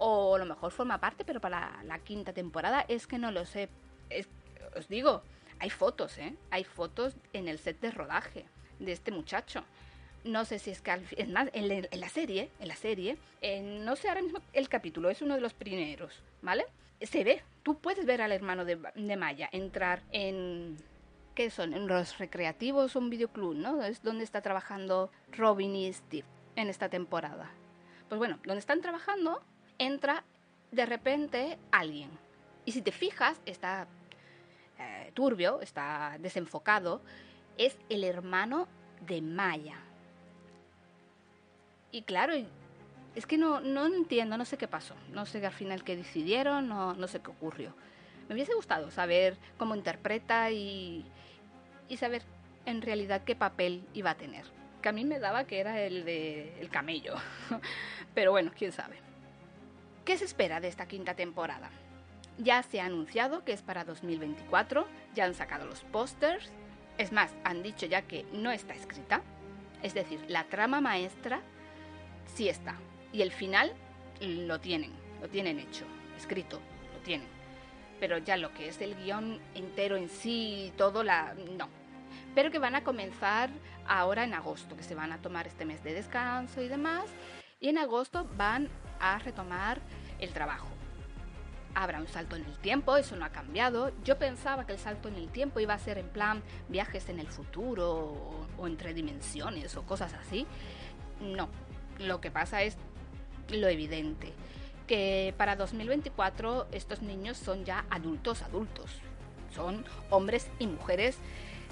[0.04, 3.46] O a lo mejor forma parte, pero para la quinta temporada es que no lo
[3.46, 3.70] sé.
[4.76, 5.22] os digo,
[5.60, 6.36] hay fotos, ¿eh?
[6.50, 8.46] Hay fotos en el set de rodaje
[8.80, 9.64] de este muchacho
[10.24, 11.46] no sé si es que en, la,
[12.10, 13.18] serie, en la serie,
[13.64, 16.66] no sé ahora mismo el capítulo, es uno de los primeros, ¿vale?
[17.02, 18.78] Se ve, tú puedes ver al hermano de,
[19.18, 20.78] Maya entrar en,
[21.36, 21.88] ¿qué son?
[21.88, 23.84] Los recreativos, un videoclub, ¿no?
[23.84, 27.50] Es donde está trabajando Robin y Steve en esta temporada.
[28.10, 29.42] Pues bueno, donde están trabajando,
[29.78, 30.24] entra
[30.72, 32.10] de repente alguien.
[32.66, 33.88] Y si te fijas, está
[34.80, 37.02] eh, turbio, está desenfocado,
[37.58, 38.68] es el hermano
[39.02, 39.78] de Maya.
[41.92, 42.34] Y claro,
[43.16, 44.96] es que no, no entiendo, no sé qué pasó.
[45.12, 47.74] No sé al final qué decidieron, no, no sé qué ocurrió.
[48.30, 51.06] Me hubiese gustado saber cómo interpreta y,
[51.92, 52.24] y saber
[52.66, 54.46] en realidad qué papel iba a tener.
[54.82, 57.16] Que a mí me daba que era el de el camello.
[58.16, 58.96] Pero bueno, quién sabe.
[60.06, 61.70] ¿Qué se espera de esta quinta temporada?
[62.38, 66.50] Ya se ha anunciado que es para 2024, ya han sacado los pósters,
[66.98, 69.22] es más, han dicho ya que no está escrita,
[69.84, 71.42] es decir, la trama maestra
[72.34, 72.76] sí está.
[73.12, 73.74] Y el final
[74.22, 75.84] lo tienen, lo tienen hecho,
[76.18, 76.62] escrito,
[76.94, 77.28] lo tienen.
[78.00, 81.36] Pero ya lo que es el guion entero en sí, todo la...
[81.58, 81.81] no.
[82.36, 83.50] Pero que van a comenzar
[83.88, 87.06] ahora en agosto, que se van a tomar este mes de descanso y demás.
[87.60, 88.70] Y en agosto van
[89.00, 89.80] a retomar
[90.20, 90.68] el trabajo.
[91.74, 93.92] Habrá un salto en el tiempo, eso no ha cambiado.
[94.04, 97.20] Yo pensaba que el salto en el tiempo iba a ser en plan viajes en
[97.20, 100.46] el futuro o, o entre dimensiones o cosas así.
[101.22, 101.48] No,
[102.00, 102.78] lo que pasa es
[103.50, 104.34] lo evidente,
[104.88, 108.92] que para 2024 estos niños son ya adultos adultos,
[109.54, 111.18] son hombres y mujeres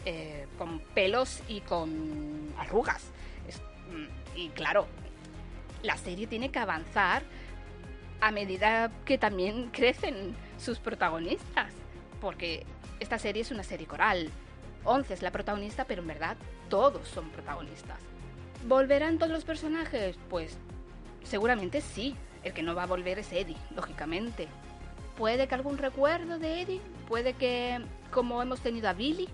[0.05, 3.05] eh, con pelos y con arrugas.
[3.91, 4.87] Mm, y claro,
[5.83, 7.23] la serie tiene que avanzar
[8.21, 11.73] a medida que también crecen sus protagonistas,
[12.21, 12.65] porque
[12.99, 14.29] esta serie es una serie coral.
[14.83, 16.37] Once es la protagonista, pero en verdad
[16.69, 17.99] todos son protagonistas.
[18.67, 20.17] ¿Volverán todos los personajes?
[20.29, 20.57] Pues
[21.23, 22.15] seguramente sí.
[22.43, 24.47] El que no va a volver es Eddie, lógicamente.
[25.17, 27.81] Puede que algún recuerdo de Eddie, puede que
[28.11, 29.27] como hemos tenido a Billy,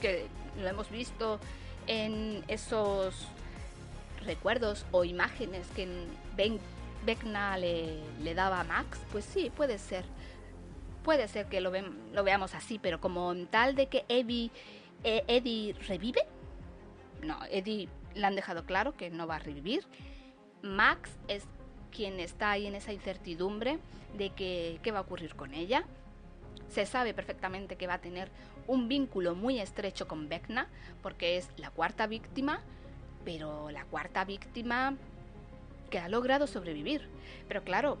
[0.00, 0.26] que
[0.60, 1.38] lo hemos visto
[1.86, 3.28] en esos
[4.24, 5.88] recuerdos o imágenes que
[6.36, 6.58] ben,
[7.06, 10.04] le, daba a Max, pues sí, puede ser.
[11.02, 14.50] Puede ser que lo, veamos así, pero como tal de que Eddie,
[15.02, 16.20] eh, Eddie revive,
[17.22, 19.86] no, Eddie le han dejado claro que no va a revivir.
[20.62, 21.44] Max es
[21.90, 23.78] quien está ahí en esa incertidumbre
[24.16, 25.84] de que, qué va a ocurrir con ella.
[26.68, 28.30] Se sabe perfectamente que va a tener
[28.70, 30.68] un vínculo muy estrecho con Vecna,
[31.02, 32.60] porque es la cuarta víctima,
[33.24, 34.94] pero la cuarta víctima
[35.90, 37.08] que ha logrado sobrevivir.
[37.48, 37.98] Pero claro,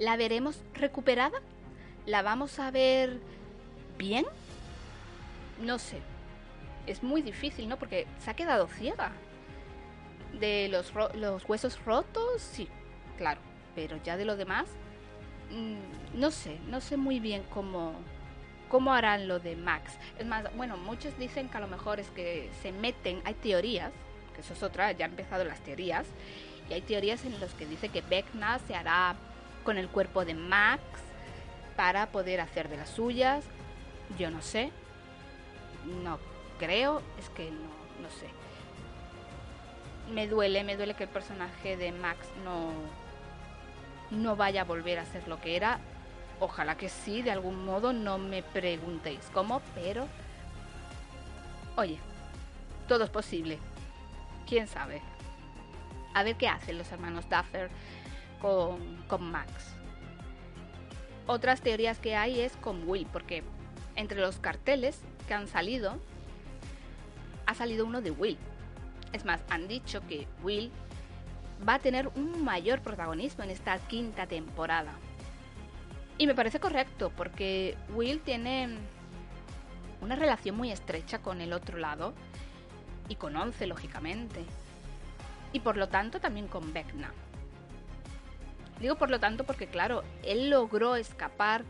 [0.00, 1.40] ¿la veremos recuperada?
[2.06, 3.20] ¿La vamos a ver
[3.98, 4.26] bien?
[5.62, 5.98] No sé,
[6.88, 7.76] es muy difícil, ¿no?
[7.76, 9.12] Porque se ha quedado ciega.
[10.40, 12.66] De los, los huesos rotos, sí,
[13.16, 13.40] claro.
[13.76, 14.66] Pero ya de lo demás,
[15.52, 17.94] mm, no sé, no sé muy bien cómo,
[18.72, 19.92] cómo harán lo de Max.
[20.18, 23.92] Es más, bueno, muchos dicen que a lo mejor es que se meten, hay teorías,
[24.34, 26.06] que eso es otra, ya han empezado las teorías,
[26.70, 29.14] y hay teorías en las que dice que Beckna se hará
[29.62, 30.82] con el cuerpo de Max
[31.76, 33.44] para poder hacer de las suyas.
[34.18, 34.70] Yo no sé,
[36.02, 36.18] no
[36.58, 37.68] creo es que no,
[38.00, 38.28] no sé.
[40.14, 42.72] Me duele, me duele que el personaje de Max no,
[44.10, 45.78] no vaya a volver a ser lo que era.
[46.42, 50.08] Ojalá que sí, de algún modo, no me preguntéis cómo, pero...
[51.76, 52.00] Oye,
[52.88, 53.60] todo es posible.
[54.48, 55.02] ¿Quién sabe?
[56.14, 57.70] A ver qué hacen los hermanos Duffer
[58.40, 59.52] con, con Max.
[61.28, 63.44] Otras teorías que hay es con Will, porque
[63.94, 65.96] entre los carteles que han salido
[67.46, 68.38] ha salido uno de Will.
[69.12, 70.72] Es más, han dicho que Will
[71.66, 74.92] va a tener un mayor protagonismo en esta quinta temporada.
[76.22, 78.78] Y me parece correcto porque Will tiene
[80.00, 82.14] una relación muy estrecha con el otro lado
[83.08, 84.44] y con Once, lógicamente.
[85.52, 87.12] Y por lo tanto también con Vecna.
[88.78, 91.64] Digo por lo tanto porque, claro, él logró escapar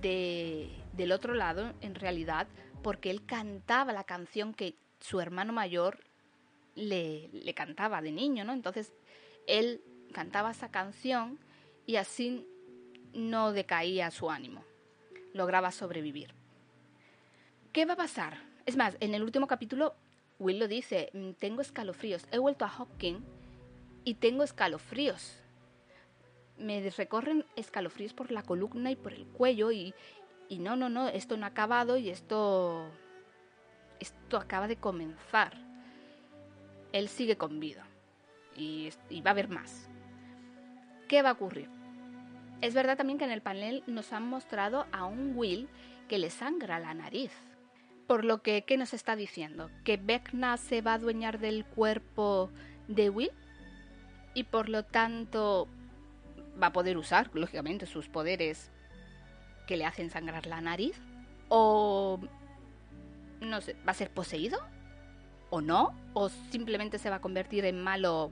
[0.00, 2.46] de, del otro lado, en realidad,
[2.82, 5.98] porque él cantaba la canción que su hermano mayor
[6.76, 8.54] le, le cantaba de niño, ¿no?
[8.54, 8.94] Entonces,
[9.46, 9.82] él
[10.14, 11.38] cantaba esa canción
[11.84, 12.46] y así
[13.16, 14.62] no decaía su ánimo.
[15.32, 16.34] Lograba sobrevivir.
[17.72, 18.38] ¿Qué va a pasar?
[18.66, 19.94] Es más, en el último capítulo,
[20.38, 22.26] Will lo dice, mm, tengo escalofríos.
[22.30, 23.24] He vuelto a Hopkins
[24.04, 25.40] y tengo escalofríos.
[26.58, 29.94] Me recorren escalofríos por la columna y por el cuello y,
[30.48, 32.90] y no, no, no, esto no ha acabado y esto...
[33.98, 35.54] Esto acaba de comenzar.
[36.92, 37.86] Él sigue con vida
[38.54, 39.88] y, y va a haber más.
[41.08, 41.75] ¿Qué va a ocurrir?
[42.60, 45.68] Es verdad también que en el panel nos han mostrado a un Will
[46.08, 47.32] que le sangra la nariz.
[48.06, 49.70] Por lo que, ¿qué nos está diciendo?
[49.84, 52.50] ¿Que Vecna se va a adueñar del cuerpo
[52.88, 53.32] de Will?
[54.32, 55.68] Y por lo tanto
[56.62, 58.70] va a poder usar, lógicamente, sus poderes
[59.66, 61.00] que le hacen sangrar la nariz.
[61.48, 62.20] ¿O
[63.40, 64.58] no sé, va a ser poseído?
[65.50, 65.94] ¿O no?
[66.14, 68.30] ¿O simplemente se va a convertir en malo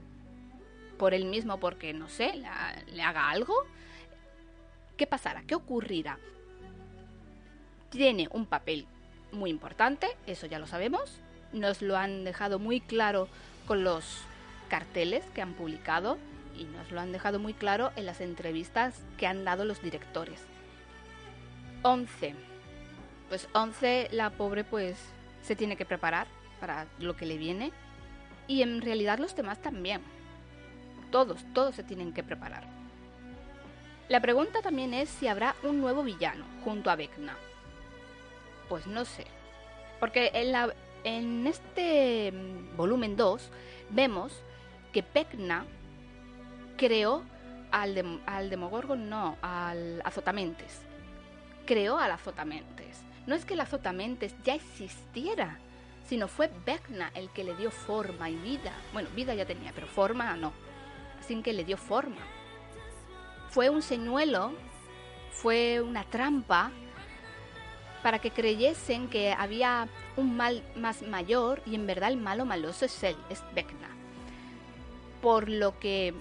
[0.97, 2.41] por él mismo porque, no sé,
[2.87, 3.53] le haga algo?
[4.97, 5.43] ¿Qué pasará?
[5.43, 6.19] ¿Qué ocurrirá?
[7.89, 8.87] Tiene un papel
[9.31, 11.19] muy importante, eso ya lo sabemos.
[11.53, 13.27] Nos lo han dejado muy claro
[13.67, 14.21] con los
[14.69, 16.17] carteles que han publicado
[16.57, 20.41] y nos lo han dejado muy claro en las entrevistas que han dado los directores.
[21.83, 22.35] 11.
[23.29, 24.97] Pues 11, la pobre pues
[25.41, 26.27] se tiene que preparar
[26.59, 27.71] para lo que le viene.
[28.47, 30.01] Y en realidad los demás también.
[31.11, 32.74] Todos, todos se tienen que preparar.
[34.07, 37.35] La pregunta también es si habrá un nuevo villano junto a Vecna.
[38.69, 39.25] Pues no sé.
[39.99, 40.29] Porque
[41.03, 43.49] en, este mm, volumen 2
[43.89, 44.31] vemos
[44.93, 45.65] que Vecna
[46.77, 47.23] creó
[47.71, 50.81] al, al Demogorgon, no, al Azotamentes.
[51.65, 53.01] Creó al Azotamentes.
[53.25, 55.57] No es que el Azotamentes ya existiera,
[56.07, 58.71] sino fue Vecna el que le dio forma y vida.
[58.93, 60.53] Bueno, vida ya tenía, pero forma no.
[61.19, 62.21] Así que le dio forma
[63.55, 64.51] fue un señuelo,
[65.31, 66.73] fue una trampa
[68.03, 69.87] para que creyesen que había
[70.17, 73.87] un mal más mayor y en verdad el malo maloso es él, es Vecna.
[75.21, 76.13] Por lo que,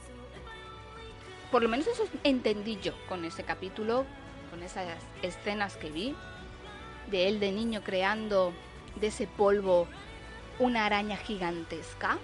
[1.51, 4.07] por lo menos eso entendí yo con ese capítulo,
[4.53, 4.87] con esas
[5.23, 6.15] escenas que vi,
[7.11, 8.53] de él de niño creando
[9.01, 9.89] de ese polvo
[10.61, 12.17] una araña gigantesca.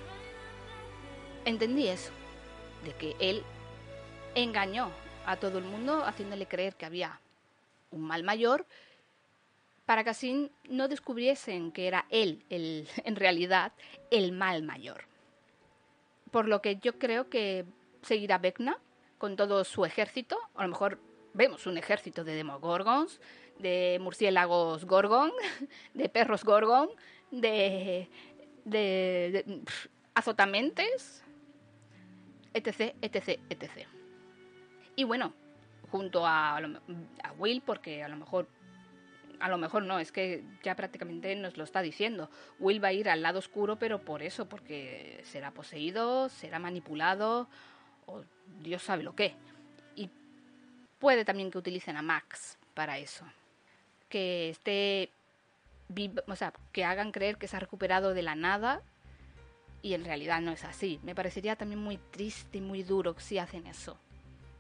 [1.45, 2.13] Entendí eso,
[2.85, 3.43] de que él
[4.35, 4.91] engañó
[5.27, 7.21] a todo el mundo haciéndole creer que había
[7.91, 8.67] un mal mayor
[9.87, 13.73] para que así no descubriesen que era él, el, en realidad,
[14.11, 15.05] el mal mayor.
[16.31, 17.65] Por lo que yo creo que
[18.03, 18.79] seguirá Vecna
[19.19, 20.39] con todo su ejército.
[20.55, 21.01] A lo mejor
[21.35, 23.21] vemos un ejército de demogorgons,
[23.59, 25.33] de murciélagos gorgon,
[25.95, 26.89] de perros gorgon,
[27.33, 28.09] de,
[28.65, 29.63] de, de
[30.15, 31.25] azotamentes,
[32.55, 34.00] etc, etc, etc.
[35.01, 35.33] Y bueno,
[35.91, 38.47] junto a, a Will, porque a lo mejor
[39.39, 42.29] a lo mejor no, es que ya prácticamente nos lo está diciendo.
[42.59, 47.49] Will va a ir al lado oscuro, pero por eso, porque será poseído, será manipulado,
[48.05, 48.25] o
[48.63, 49.35] Dios sabe lo que.
[49.97, 50.11] Y
[50.99, 53.25] puede también que utilicen a Max para eso.
[54.11, 55.09] Que esté.
[56.27, 58.83] O sea, que hagan creer que se ha recuperado de la nada
[59.81, 61.01] y en realidad no es así.
[61.03, 63.99] Me parecería también muy triste y muy duro si hacen eso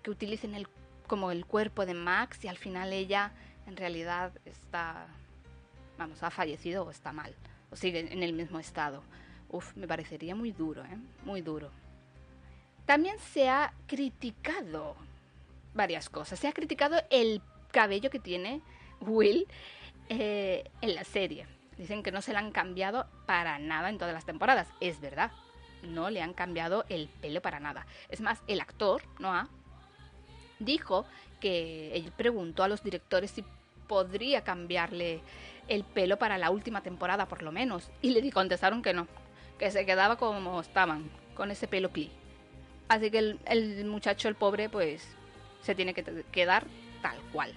[0.02, 0.68] que utilicen el,
[1.06, 3.32] como el cuerpo de Max y al final ella
[3.66, 5.06] en realidad está,
[5.98, 7.34] vamos, ha fallecido o está mal,
[7.70, 9.02] o sigue en el mismo estado.
[9.48, 10.98] Uf, me parecería muy duro, ¿eh?
[11.24, 11.70] Muy duro.
[12.86, 14.96] También se ha criticado
[15.74, 16.38] varias cosas.
[16.38, 18.62] Se ha criticado el cabello que tiene
[19.01, 19.46] Will
[20.09, 21.46] eh, en la serie.
[21.76, 24.68] Dicen que no se le han cambiado para nada en todas las temporadas.
[24.80, 25.32] Es verdad,
[25.82, 27.86] no le han cambiado el pelo para nada.
[28.09, 29.48] Es más, el actor, Noah,
[30.61, 31.04] dijo
[31.40, 33.44] que él preguntó a los directores si
[33.88, 35.20] podría cambiarle
[35.66, 39.08] el pelo para la última temporada por lo menos y le contestaron que no,
[39.58, 42.11] que se quedaba como estaban, con ese pelo cli.
[42.88, 45.06] Así que el, muchacho, el pobre, pues
[45.62, 46.66] se tiene que quedar
[47.02, 47.54] tal cual.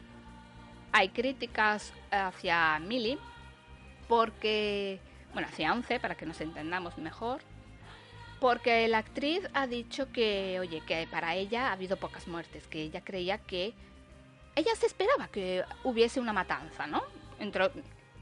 [0.92, 3.18] Hay críticas hacia Millie
[4.08, 5.00] porque,
[5.34, 7.42] bueno, hacia Once, para que nos entendamos mejor,
[8.44, 12.82] porque la actriz ha dicho que, oye, que para ella ha habido pocas muertes, que
[12.82, 13.74] ella creía que...
[14.58, 17.04] Ella se esperaba que hubiese una matanza, ¿no?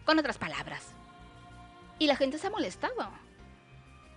[0.05, 0.93] Con otras palabras.
[1.97, 2.93] Y la gente se ha molestado,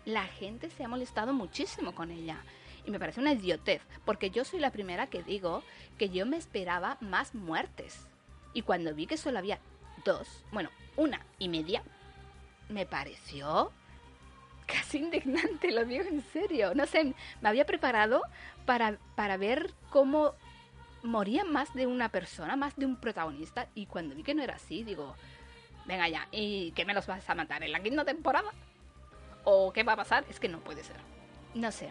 [0.04, 2.36] La gente se ha molestado muchísimo con ella.
[2.84, 5.62] Y me parece una idiotez, porque yo soy la primera que digo
[5.96, 8.08] que yo me esperaba más muertes.
[8.52, 9.58] Y cuando vi que solo había
[10.04, 11.82] dos, bueno, una y media,
[12.68, 13.72] me pareció
[14.66, 16.74] casi indignante, lo digo en serio.
[16.74, 18.22] No sé, me había preparado
[18.66, 20.34] para, para ver cómo
[21.02, 24.54] moría más de una persona, más de un protagonista, y cuando vi que no era
[24.54, 25.14] así, digo,
[25.84, 28.50] venga ya, ¿y qué me los vas a matar en la quinta temporada?
[29.44, 30.24] ¿O qué va a pasar?
[30.30, 30.96] Es que no puede ser.
[31.54, 31.90] No sé.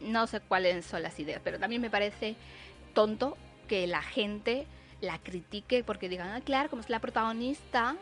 [0.00, 2.36] No sé cuáles son las ideas, pero también me parece
[2.94, 3.36] tonto
[3.68, 4.66] que la gente
[5.00, 7.96] la critique porque digan, ah, claro, como es la protagonista,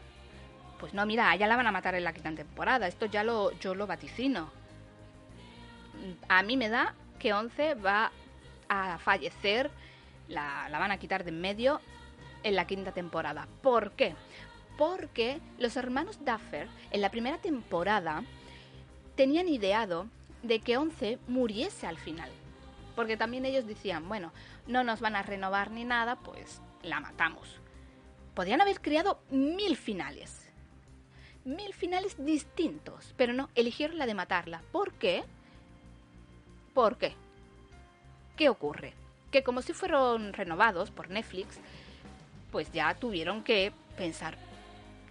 [0.82, 2.88] pues no, mira, ya la van a matar en la quinta temporada.
[2.88, 4.50] Esto ya lo, yo lo vaticino.
[6.28, 8.10] A mí me da que Once va
[8.68, 9.70] a fallecer,
[10.26, 11.80] la, la van a quitar de en medio
[12.42, 13.46] en la quinta temporada.
[13.62, 14.16] ¿Por qué?
[14.76, 18.24] Porque los hermanos Duffer en la primera temporada
[19.14, 20.08] tenían ideado
[20.42, 22.32] de que Once muriese al final.
[22.96, 24.32] Porque también ellos decían, bueno,
[24.66, 27.60] no nos van a renovar ni nada, pues la matamos.
[28.34, 30.41] Podían haber creado mil finales.
[31.44, 33.14] Mil finales distintos.
[33.16, 34.62] Pero no, eligieron la de matarla.
[34.72, 35.24] ¿Por qué?
[36.74, 37.14] ¿Por qué?
[38.36, 38.94] ¿Qué ocurre?
[39.30, 41.58] Que como si fueron renovados por Netflix,
[42.50, 44.36] pues ya tuvieron que pensar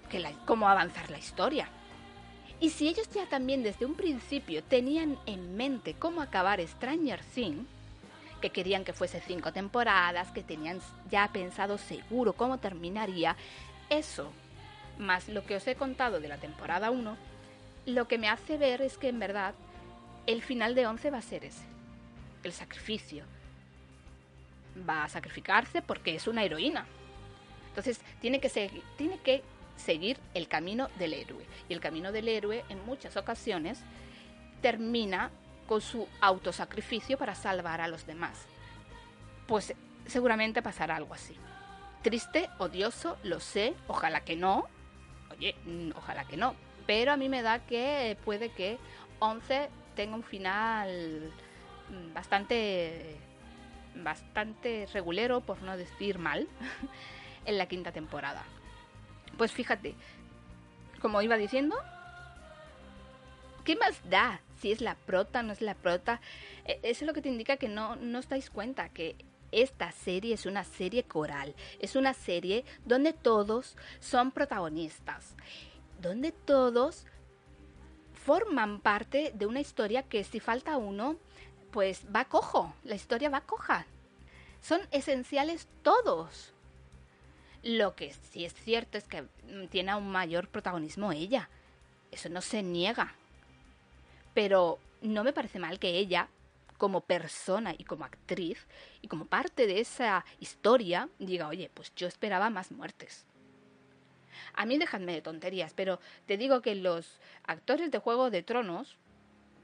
[0.09, 1.69] que cómo avanzar la historia.
[2.59, 7.65] Y si ellos ya también desde un principio tenían en mente cómo acabar Stranger Things,
[8.41, 10.79] que querían que fuese cinco temporadas, que tenían
[11.09, 13.35] ya pensado seguro cómo terminaría,
[13.89, 14.31] eso,
[15.01, 17.17] más lo que os he contado de la temporada 1,
[17.87, 19.53] lo que me hace ver es que en verdad
[20.27, 21.65] el final de 11 va a ser ese,
[22.43, 23.25] el sacrificio.
[24.87, 26.85] Va a sacrificarse porque es una heroína,
[27.71, 29.43] entonces tiene que, seguir, tiene que
[29.77, 31.45] seguir el camino del héroe.
[31.69, 33.79] Y el camino del héroe en muchas ocasiones
[34.61, 35.31] termina
[35.67, 38.45] con su autosacrificio para salvar a los demás.
[39.47, 39.73] Pues
[40.05, 41.35] seguramente pasará algo así.
[42.01, 44.67] Triste, odioso, lo sé, ojalá que no.
[45.65, 46.55] Mm, ojalá que no.
[46.85, 48.77] Pero a mí me da que puede que
[49.19, 51.31] 11 tenga un final
[51.89, 53.15] mm, bastante
[53.93, 56.47] bastante regulero, por no decir mal.
[57.45, 58.43] en la quinta temporada.
[59.37, 59.95] Pues fíjate,
[61.01, 61.75] como iba diciendo,
[63.63, 66.21] ¿qué más da si es la prota, no es la prota?
[66.65, 69.15] E, eso es lo que te indica que no, no os dais cuenta, que
[69.51, 75.35] esta serie es una serie coral, es una serie donde todos son protagonistas,
[76.01, 77.05] donde todos
[78.13, 81.17] forman parte de una historia que si falta uno,
[81.71, 83.85] pues va cojo, la historia va coja.
[84.61, 86.53] Son esenciales todos.
[87.63, 91.49] Lo que sí es cierto es que mm, tiene un mayor protagonismo ella.
[92.11, 93.15] Eso no se niega.
[94.33, 96.29] Pero no me parece mal que ella,
[96.81, 98.65] como persona y como actriz,
[99.03, 103.27] y como parte de esa historia, diga, oye, pues yo esperaba más muertes.
[104.55, 108.97] A mí déjame de tonterías, pero te digo que los actores de Juego de Tronos,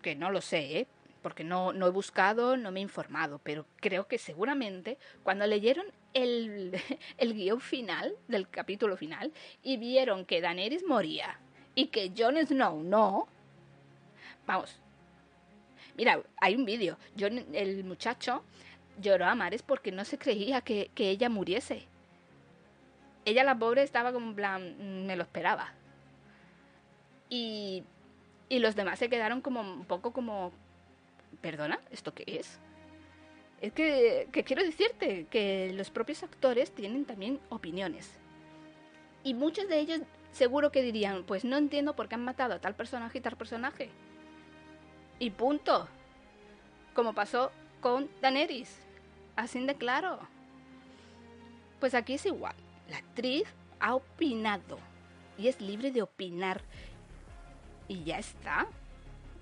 [0.04, 0.88] que no lo sé, ¿eh?
[1.24, 5.88] porque no, no he buscado, no me he informado, pero creo que seguramente cuando leyeron
[6.14, 6.80] el,
[7.18, 11.40] el guion final del capítulo final y vieron que Daenerys moría
[11.74, 13.28] y que Jon Snow no,
[14.46, 14.80] vamos,
[15.98, 18.44] mira, hay un vídeo, el muchacho
[19.02, 21.86] lloró a mares porque no se creía que, que ella muriese.
[23.26, 25.74] Ella, la pobre, estaba como en plan, me lo esperaba.
[27.30, 27.84] Y,
[28.48, 30.54] y los demás se quedaron como un poco como
[31.42, 31.80] ¿Perdona?
[31.92, 32.60] ¿Esto qué es?
[33.62, 38.12] Es que, quiero decirte que los propios actores tienen también opiniones.
[39.24, 42.60] Y muchos de ellos seguro que dirían, pues no entiendo por qué han matado a
[42.60, 43.90] tal personaje y tal personaje.
[45.20, 45.88] Y punto.
[46.94, 47.52] Como pasó
[47.82, 48.78] con Daenerys.
[49.36, 50.20] Así de claro.
[51.80, 52.56] Pues aquí es igual.
[52.90, 53.48] La actriz
[53.80, 54.80] ha opinado.
[55.38, 56.62] Y es libre de opinar.
[57.88, 58.68] Y ya está.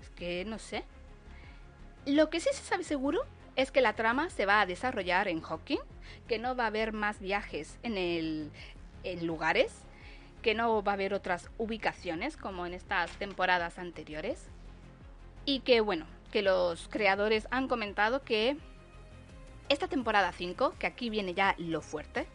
[0.02, 0.84] Es que no sé.
[2.06, 3.22] Lo que sí se sabe seguro
[3.56, 5.80] es que la trama se va a desarrollar en Hawking,
[6.28, 8.52] que no va a haber más viajes en, el,
[9.02, 9.72] en lugares,
[10.42, 14.50] que no va a haber otras ubicaciones como en estas temporadas anteriores.
[15.46, 18.56] Y que bueno, que los creadores han comentado que
[19.68, 22.26] esta temporada 5, que aquí viene ya lo fuerte,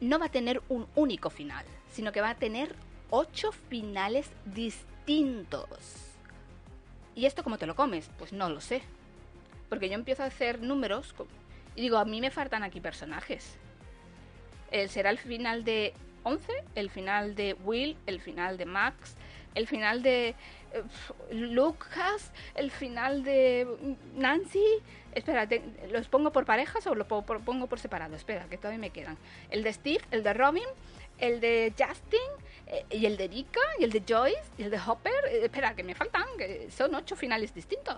[0.00, 2.76] no va a tener un único final, sino que va a tener
[3.08, 5.78] ocho finales distintos.
[7.14, 8.10] ¿Y esto cómo te lo comes?
[8.18, 8.82] Pues no lo sé.
[9.70, 11.14] Porque yo empiezo a hacer números
[11.74, 13.56] y digo, a mí me faltan aquí personajes.
[14.88, 15.94] ¿Será el final de
[16.24, 16.52] 11?
[16.74, 17.96] ¿El final de Will?
[18.06, 19.16] ¿El final de Max?
[19.54, 20.34] el final de
[21.30, 23.66] Lucas, el final de
[24.14, 24.64] Nancy.
[25.14, 25.48] Espera,
[25.90, 28.16] ¿los pongo por parejas o los pongo por separado?
[28.16, 29.18] Espera, que todavía me quedan.
[29.50, 30.64] El de Steve, el de Robin,
[31.18, 32.20] el de Justin,
[32.66, 35.12] eh, y el de Rika, y el de Joyce, y el de Hopper.
[35.30, 37.96] Eh, espera, que me faltan, que son ocho finales distintos.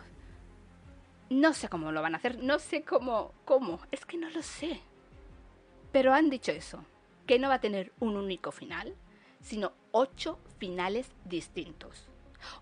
[1.31, 4.43] No sé cómo lo van a hacer, no sé cómo, cómo, es que no lo
[4.43, 4.81] sé.
[5.91, 6.85] Pero han dicho eso,
[7.27, 8.95] que no va a tener un único final,
[9.41, 12.09] sino ocho finales distintos.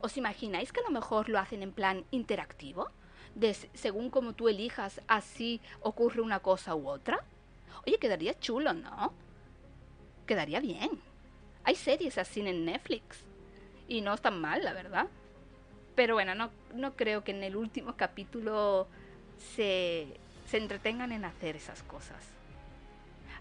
[0.01, 2.91] ¿Os imagináis que a lo mejor lo hacen en plan interactivo?
[3.74, 7.24] Según como tú elijas, así ocurre una cosa u otra.
[7.87, 9.12] Oye, quedaría chulo, ¿no?
[10.26, 11.01] Quedaría bien.
[11.64, 13.24] Hay series así en Netflix.
[13.89, 15.09] Y no están mal, la verdad.
[15.95, 18.87] Pero bueno, no, no creo que en el último capítulo
[19.39, 20.07] se,
[20.47, 22.24] se entretengan en hacer esas cosas.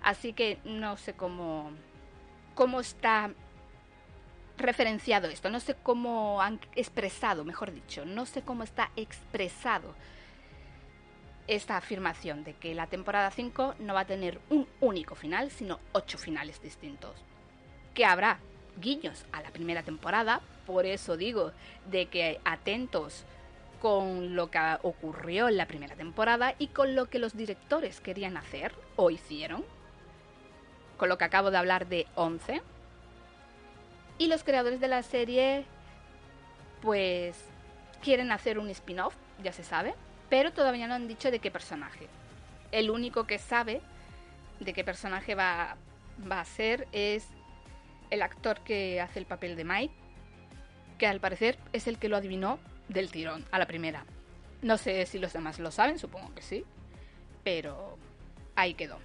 [0.02, 1.72] Así que no sé cómo,
[2.56, 3.32] cómo está
[4.62, 9.94] referenciado esto, no sé cómo han expresado, mejor dicho, no sé cómo está expresado
[11.48, 15.80] esta afirmación de que la temporada 5 no va a tener un único final, sino
[15.92, 17.12] ocho finales distintos.
[17.94, 18.40] Que habrá
[18.78, 21.52] guiños a la primera temporada, por eso digo
[21.90, 23.26] de que atentos
[23.82, 28.38] con lo que ocurrió en la primera temporada y con lo que los directores querían
[28.38, 29.66] hacer o hicieron,
[30.98, 32.62] con lo que acabo de hablar de 11,
[34.22, 35.66] y los creadores de la serie,
[36.84, 37.36] pues,
[38.04, 39.96] quieren hacer un spin-off, ya se sabe,
[40.30, 42.08] pero todavía no han dicho de qué personaje.
[42.72, 43.82] El único que sabe
[44.60, 45.76] de qué personaje va,
[46.32, 47.30] va a ser es
[48.12, 49.96] el actor que hace el papel de Mike,
[51.00, 52.60] que al parecer es el que lo adivinó
[52.90, 54.06] del tirón a la primera.
[54.62, 56.64] No sé si los demás lo saben, supongo que sí,
[57.44, 57.98] pero
[58.56, 59.00] ahí quedó.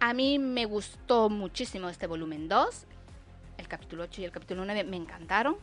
[0.00, 2.86] A mí me gustó muchísimo este volumen 2
[3.58, 5.56] el capítulo 8 y el capítulo 9 me encantaron.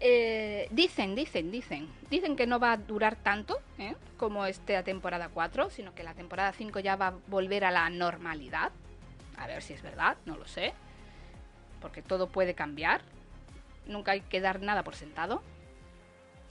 [0.00, 3.96] Eh, dicen, dicen, dicen, dicen que no va a durar tanto ¿eh?
[4.16, 7.90] como esta temporada 4, sino que la temporada 5 ya va a volver a la
[7.90, 8.70] normalidad.
[9.36, 10.72] A ver si es verdad, no lo sé.
[11.80, 13.02] Porque todo puede cambiar.
[13.86, 15.42] Nunca hay que dar nada por sentado.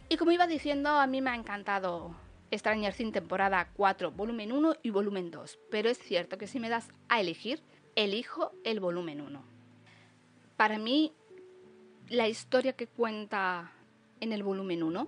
[0.09, 2.15] Y como iba diciendo, a mí me ha encantado
[2.53, 5.59] Stranger Things temporada 4, volumen 1 y volumen 2.
[5.69, 7.61] Pero es cierto que si me das a elegir,
[7.95, 9.56] elijo el volumen 1
[10.57, 11.13] para mí,
[12.09, 13.71] la historia que cuenta
[14.19, 15.07] en el volumen 1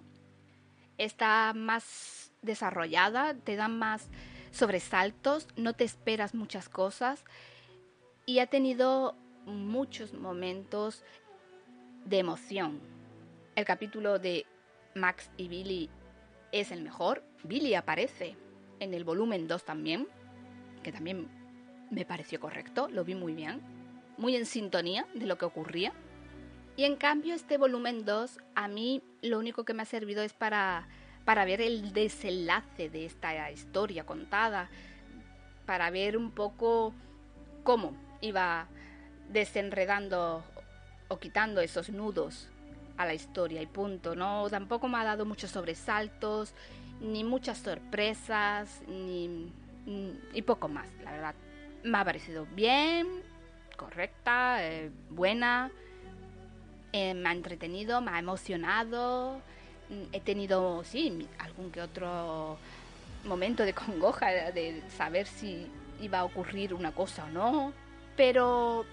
[0.97, 4.09] está más desarrollada, te da más
[4.51, 7.23] sobresaltos, no te esperas muchas cosas
[8.25, 11.03] y ha tenido muchos momentos
[12.05, 12.79] de emoción.
[13.55, 14.45] El capítulo de
[14.93, 15.89] Max y Billy
[16.51, 17.23] es el mejor.
[17.43, 18.35] Billy aparece
[18.79, 20.07] en el volumen 2 también,
[20.83, 21.27] que también
[21.89, 23.78] me pareció correcto, lo vi muy bien
[24.19, 25.93] muy en sintonía de lo que ocurría.
[26.75, 30.33] Y en cambio este volumen 2 a mí lo único que me ha servido es
[30.33, 30.87] para,
[31.25, 34.69] para ver el desenlace de esta historia contada,
[35.65, 36.93] para ver un poco
[37.63, 38.67] cómo iba
[39.29, 40.43] desenredando
[41.07, 42.49] o quitando esos nudos
[42.97, 44.15] a la historia y punto.
[44.15, 46.53] No, tampoco me ha dado muchos sobresaltos,
[46.99, 49.51] ni muchas sorpresas, ni,
[50.33, 51.35] y poco más, la verdad.
[51.83, 53.07] Me ha parecido bien,
[53.79, 55.71] correcta, eh, buena,
[56.91, 59.41] eh, me ha entretenido, me ha emocionado,
[59.89, 62.57] mm, he tenido, sí, algún que otro
[63.23, 65.67] momento de congoja de saber si
[66.01, 67.73] iba a ocurrir una cosa o no,
[68.17, 68.85] pero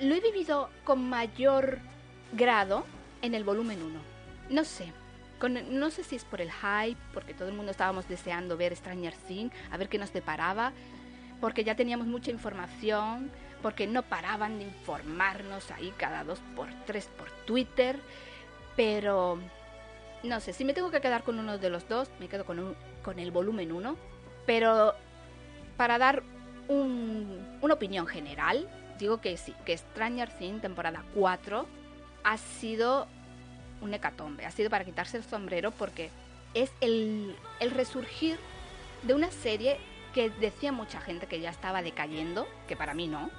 [0.00, 1.78] lo he vivido con mayor
[2.32, 2.86] grado
[3.20, 4.00] en el volumen 1.
[4.48, 4.92] No sé,
[5.48, 9.14] no sé si es por el hype, porque todo el mundo estábamos deseando ver Stranger
[9.28, 10.72] Things, a ver qué nos deparaba,
[11.40, 13.30] porque ya teníamos mucha información,
[13.62, 17.98] porque no paraban de informarnos ahí cada dos por tres por Twitter,
[18.76, 19.38] pero
[20.22, 22.76] no sé, si me tengo que quedar con uno de los dos, me quedo con,
[23.02, 23.96] con el volumen 1,
[24.46, 24.94] pero
[25.76, 26.22] para dar
[26.68, 31.66] una opinión general, digo que sí, que Stranger Things temporada 4
[32.24, 33.06] ha sido
[33.80, 36.10] un hecatombe, ha sido para quitarse el sombrero porque
[36.54, 38.38] es el, el resurgir
[39.02, 39.78] de una serie
[40.14, 43.30] que decía mucha gente que ya estaba decayendo, que para mí no,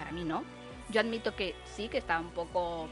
[0.00, 0.42] para mí no.
[0.88, 2.88] Yo admito que sí, que estaba un poco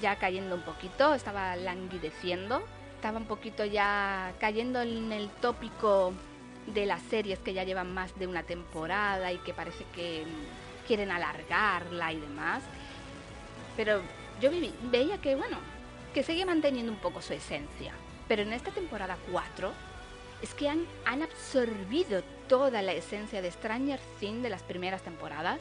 [0.00, 2.62] ya cayendo un poquito, estaba languideciendo,
[2.94, 6.12] estaba un poquito ya cayendo en el tópico
[6.66, 10.24] de las series que ya llevan más de una temporada y que parece que
[10.86, 12.62] quieren alargarla y demás.
[13.76, 14.00] Pero
[14.40, 14.50] yo
[14.90, 15.58] veía que, bueno,
[16.14, 17.92] que sigue manteniendo un poco su esencia.
[18.28, 19.72] Pero en esta temporada 4
[20.42, 25.60] es que han, han absorbido toda la esencia de Stranger Things de las primeras temporadas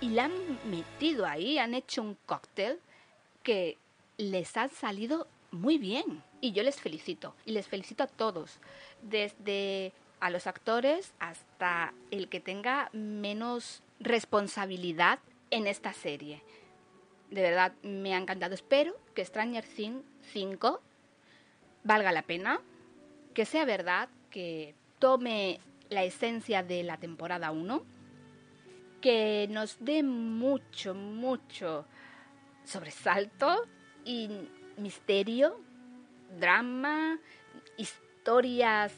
[0.00, 0.32] y la han
[0.70, 2.80] metido ahí, han hecho un cóctel
[3.42, 3.78] que
[4.16, 6.22] les han salido muy bien.
[6.40, 7.34] Y yo les felicito.
[7.46, 8.58] Y les felicito a todos.
[9.02, 15.18] Desde a los actores hasta el que tenga menos responsabilidad
[15.50, 16.42] en esta serie.
[17.30, 18.54] De verdad, me ha encantado.
[18.54, 20.80] Espero que Stranger Things 5
[21.82, 22.60] valga la pena,
[23.34, 27.84] que sea verdad, que tome la esencia de la temporada 1,
[29.04, 31.84] que nos dé mucho, mucho
[32.64, 33.66] sobresalto
[34.02, 34.30] y
[34.78, 35.60] misterio,
[36.40, 37.18] drama,
[37.76, 38.94] historias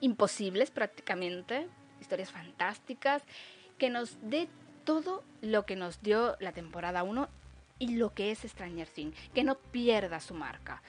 [0.00, 1.66] imposibles prácticamente,
[2.00, 3.24] historias fantásticas,
[3.78, 4.48] que nos dé
[4.84, 7.28] todo lo que nos dio la temporada 1
[7.80, 10.84] y lo que es Stranger Things, que no pierda su marca.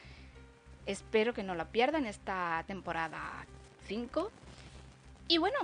[0.86, 3.48] Espero que no la pierda en esta temporada
[3.88, 4.32] 5.
[5.28, 5.58] Y bueno,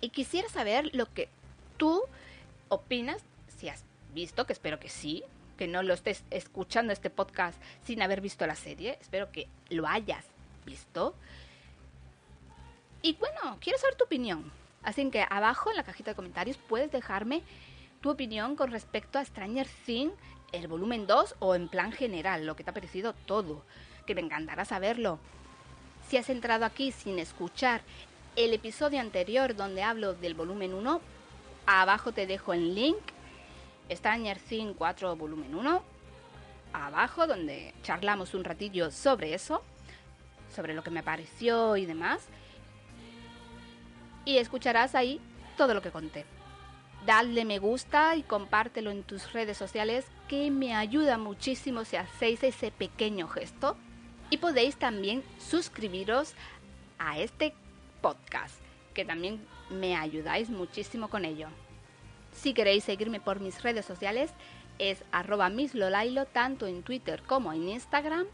[0.00, 1.28] y quisiera saber lo que
[1.78, 2.02] tú
[2.68, 3.22] opinas,
[3.56, 5.24] si has visto, que espero que sí,
[5.56, 9.86] que no lo estés escuchando este podcast sin haber visto la serie, espero que lo
[9.86, 10.24] hayas
[10.66, 11.14] visto.
[13.02, 14.52] Y bueno, quiero saber tu opinión.
[14.82, 17.42] Así que abajo en la cajita de comentarios puedes dejarme
[18.00, 20.14] tu opinión con respecto a Stranger Things,
[20.52, 23.64] el volumen 2 o en plan general, lo que te ha parecido todo,
[24.06, 25.18] que me encantará saberlo.
[26.08, 27.82] Si has entrado aquí sin escuchar
[28.36, 31.00] el episodio anterior donde hablo del volumen 1,
[31.68, 32.96] abajo te dejo el link
[33.90, 35.82] Stranger Things 4 volumen 1,
[36.72, 39.62] abajo donde charlamos un ratillo sobre eso,
[40.54, 42.26] sobre lo que me pareció y demás.
[44.24, 45.20] Y escucharás ahí
[45.58, 46.24] todo lo que conté.
[47.04, 52.42] Dale me gusta y compártelo en tus redes sociales que me ayuda muchísimo si hacéis
[52.42, 53.76] ese pequeño gesto.
[54.30, 56.34] Y podéis también suscribiros
[56.98, 57.54] a este
[58.02, 58.56] podcast,
[58.92, 59.40] que también
[59.70, 61.48] me ayudáis muchísimo con ello.
[62.32, 64.30] Si queréis seguirme por mis redes sociales,
[64.78, 68.26] es arroba mislolailo tanto en Twitter como en Instagram.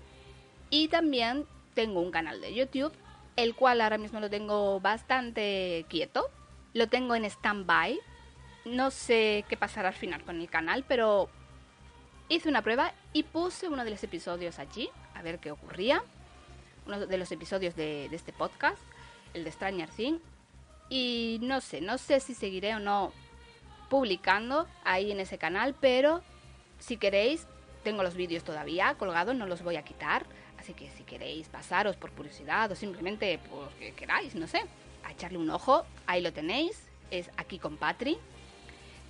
[0.70, 2.92] Y también tengo un canal de YouTube,
[3.36, 6.30] el cual ahora mismo lo tengo bastante quieto.
[6.72, 7.98] Lo tengo en stand-by.
[8.66, 11.28] No sé qué pasará al final con el canal, pero
[12.28, 16.02] hice una prueba y puse uno de los episodios allí, a ver qué ocurría.
[16.86, 18.82] Uno de los episodios de, de este podcast,
[19.32, 20.20] el de Stranger Things.
[20.88, 23.12] Y no sé, no sé si seguiré o no
[23.88, 26.22] publicando ahí en ese canal, pero
[26.78, 27.46] si queréis,
[27.82, 30.26] tengo los vídeos todavía colgados, no los voy a quitar,
[30.58, 34.62] así que si queréis pasaros por curiosidad o simplemente porque queráis, no sé,
[35.04, 38.18] a echarle un ojo, ahí lo tenéis, es aquí con Patri.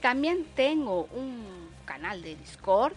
[0.01, 2.93] También tengo un canal de Discord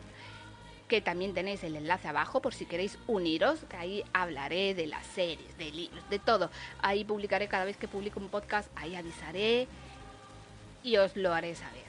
[0.88, 5.05] que también tenéis el enlace abajo por si queréis uniros, que ahí hablaré de las
[5.05, 6.49] series, de libros, de todo.
[6.81, 9.67] Ahí publicaré cada vez que publico un podcast, ahí avisaré
[10.83, 11.83] y os lo haré saber.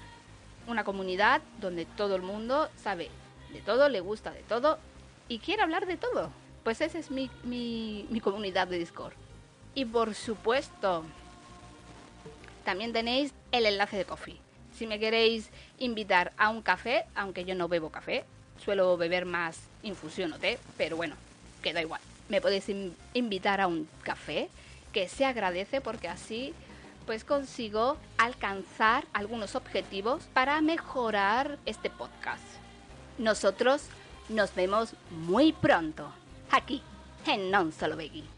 [0.67, 3.11] Una comunidad donde todo el mundo sabe
[3.53, 4.79] de todo, le gusta de todo
[5.29, 6.31] y quiere hablar de todo.
[6.65, 9.15] Pues esa es mi, mi, comunidad de Discord.
[9.75, 11.05] Y por supuesto,
[12.65, 14.41] también tenéis el enlace de Coffee.
[14.73, 18.25] Si me queréis invitar a un café, aunque yo no bebo café,
[18.65, 21.15] suelo beber más infusión o té, pero bueno,
[21.63, 22.01] queda igual.
[22.29, 22.67] Me podéis
[23.15, 24.49] invitar a un café,
[24.93, 26.55] que se agradece porque así
[27.07, 32.43] pues consigo alcanzar algunos objetivos para mejorar este podcast.
[33.17, 33.87] Nosotros
[34.29, 36.13] nos vemos muy pronto
[36.51, 36.83] aquí
[37.27, 38.38] en Non Solo Veggie.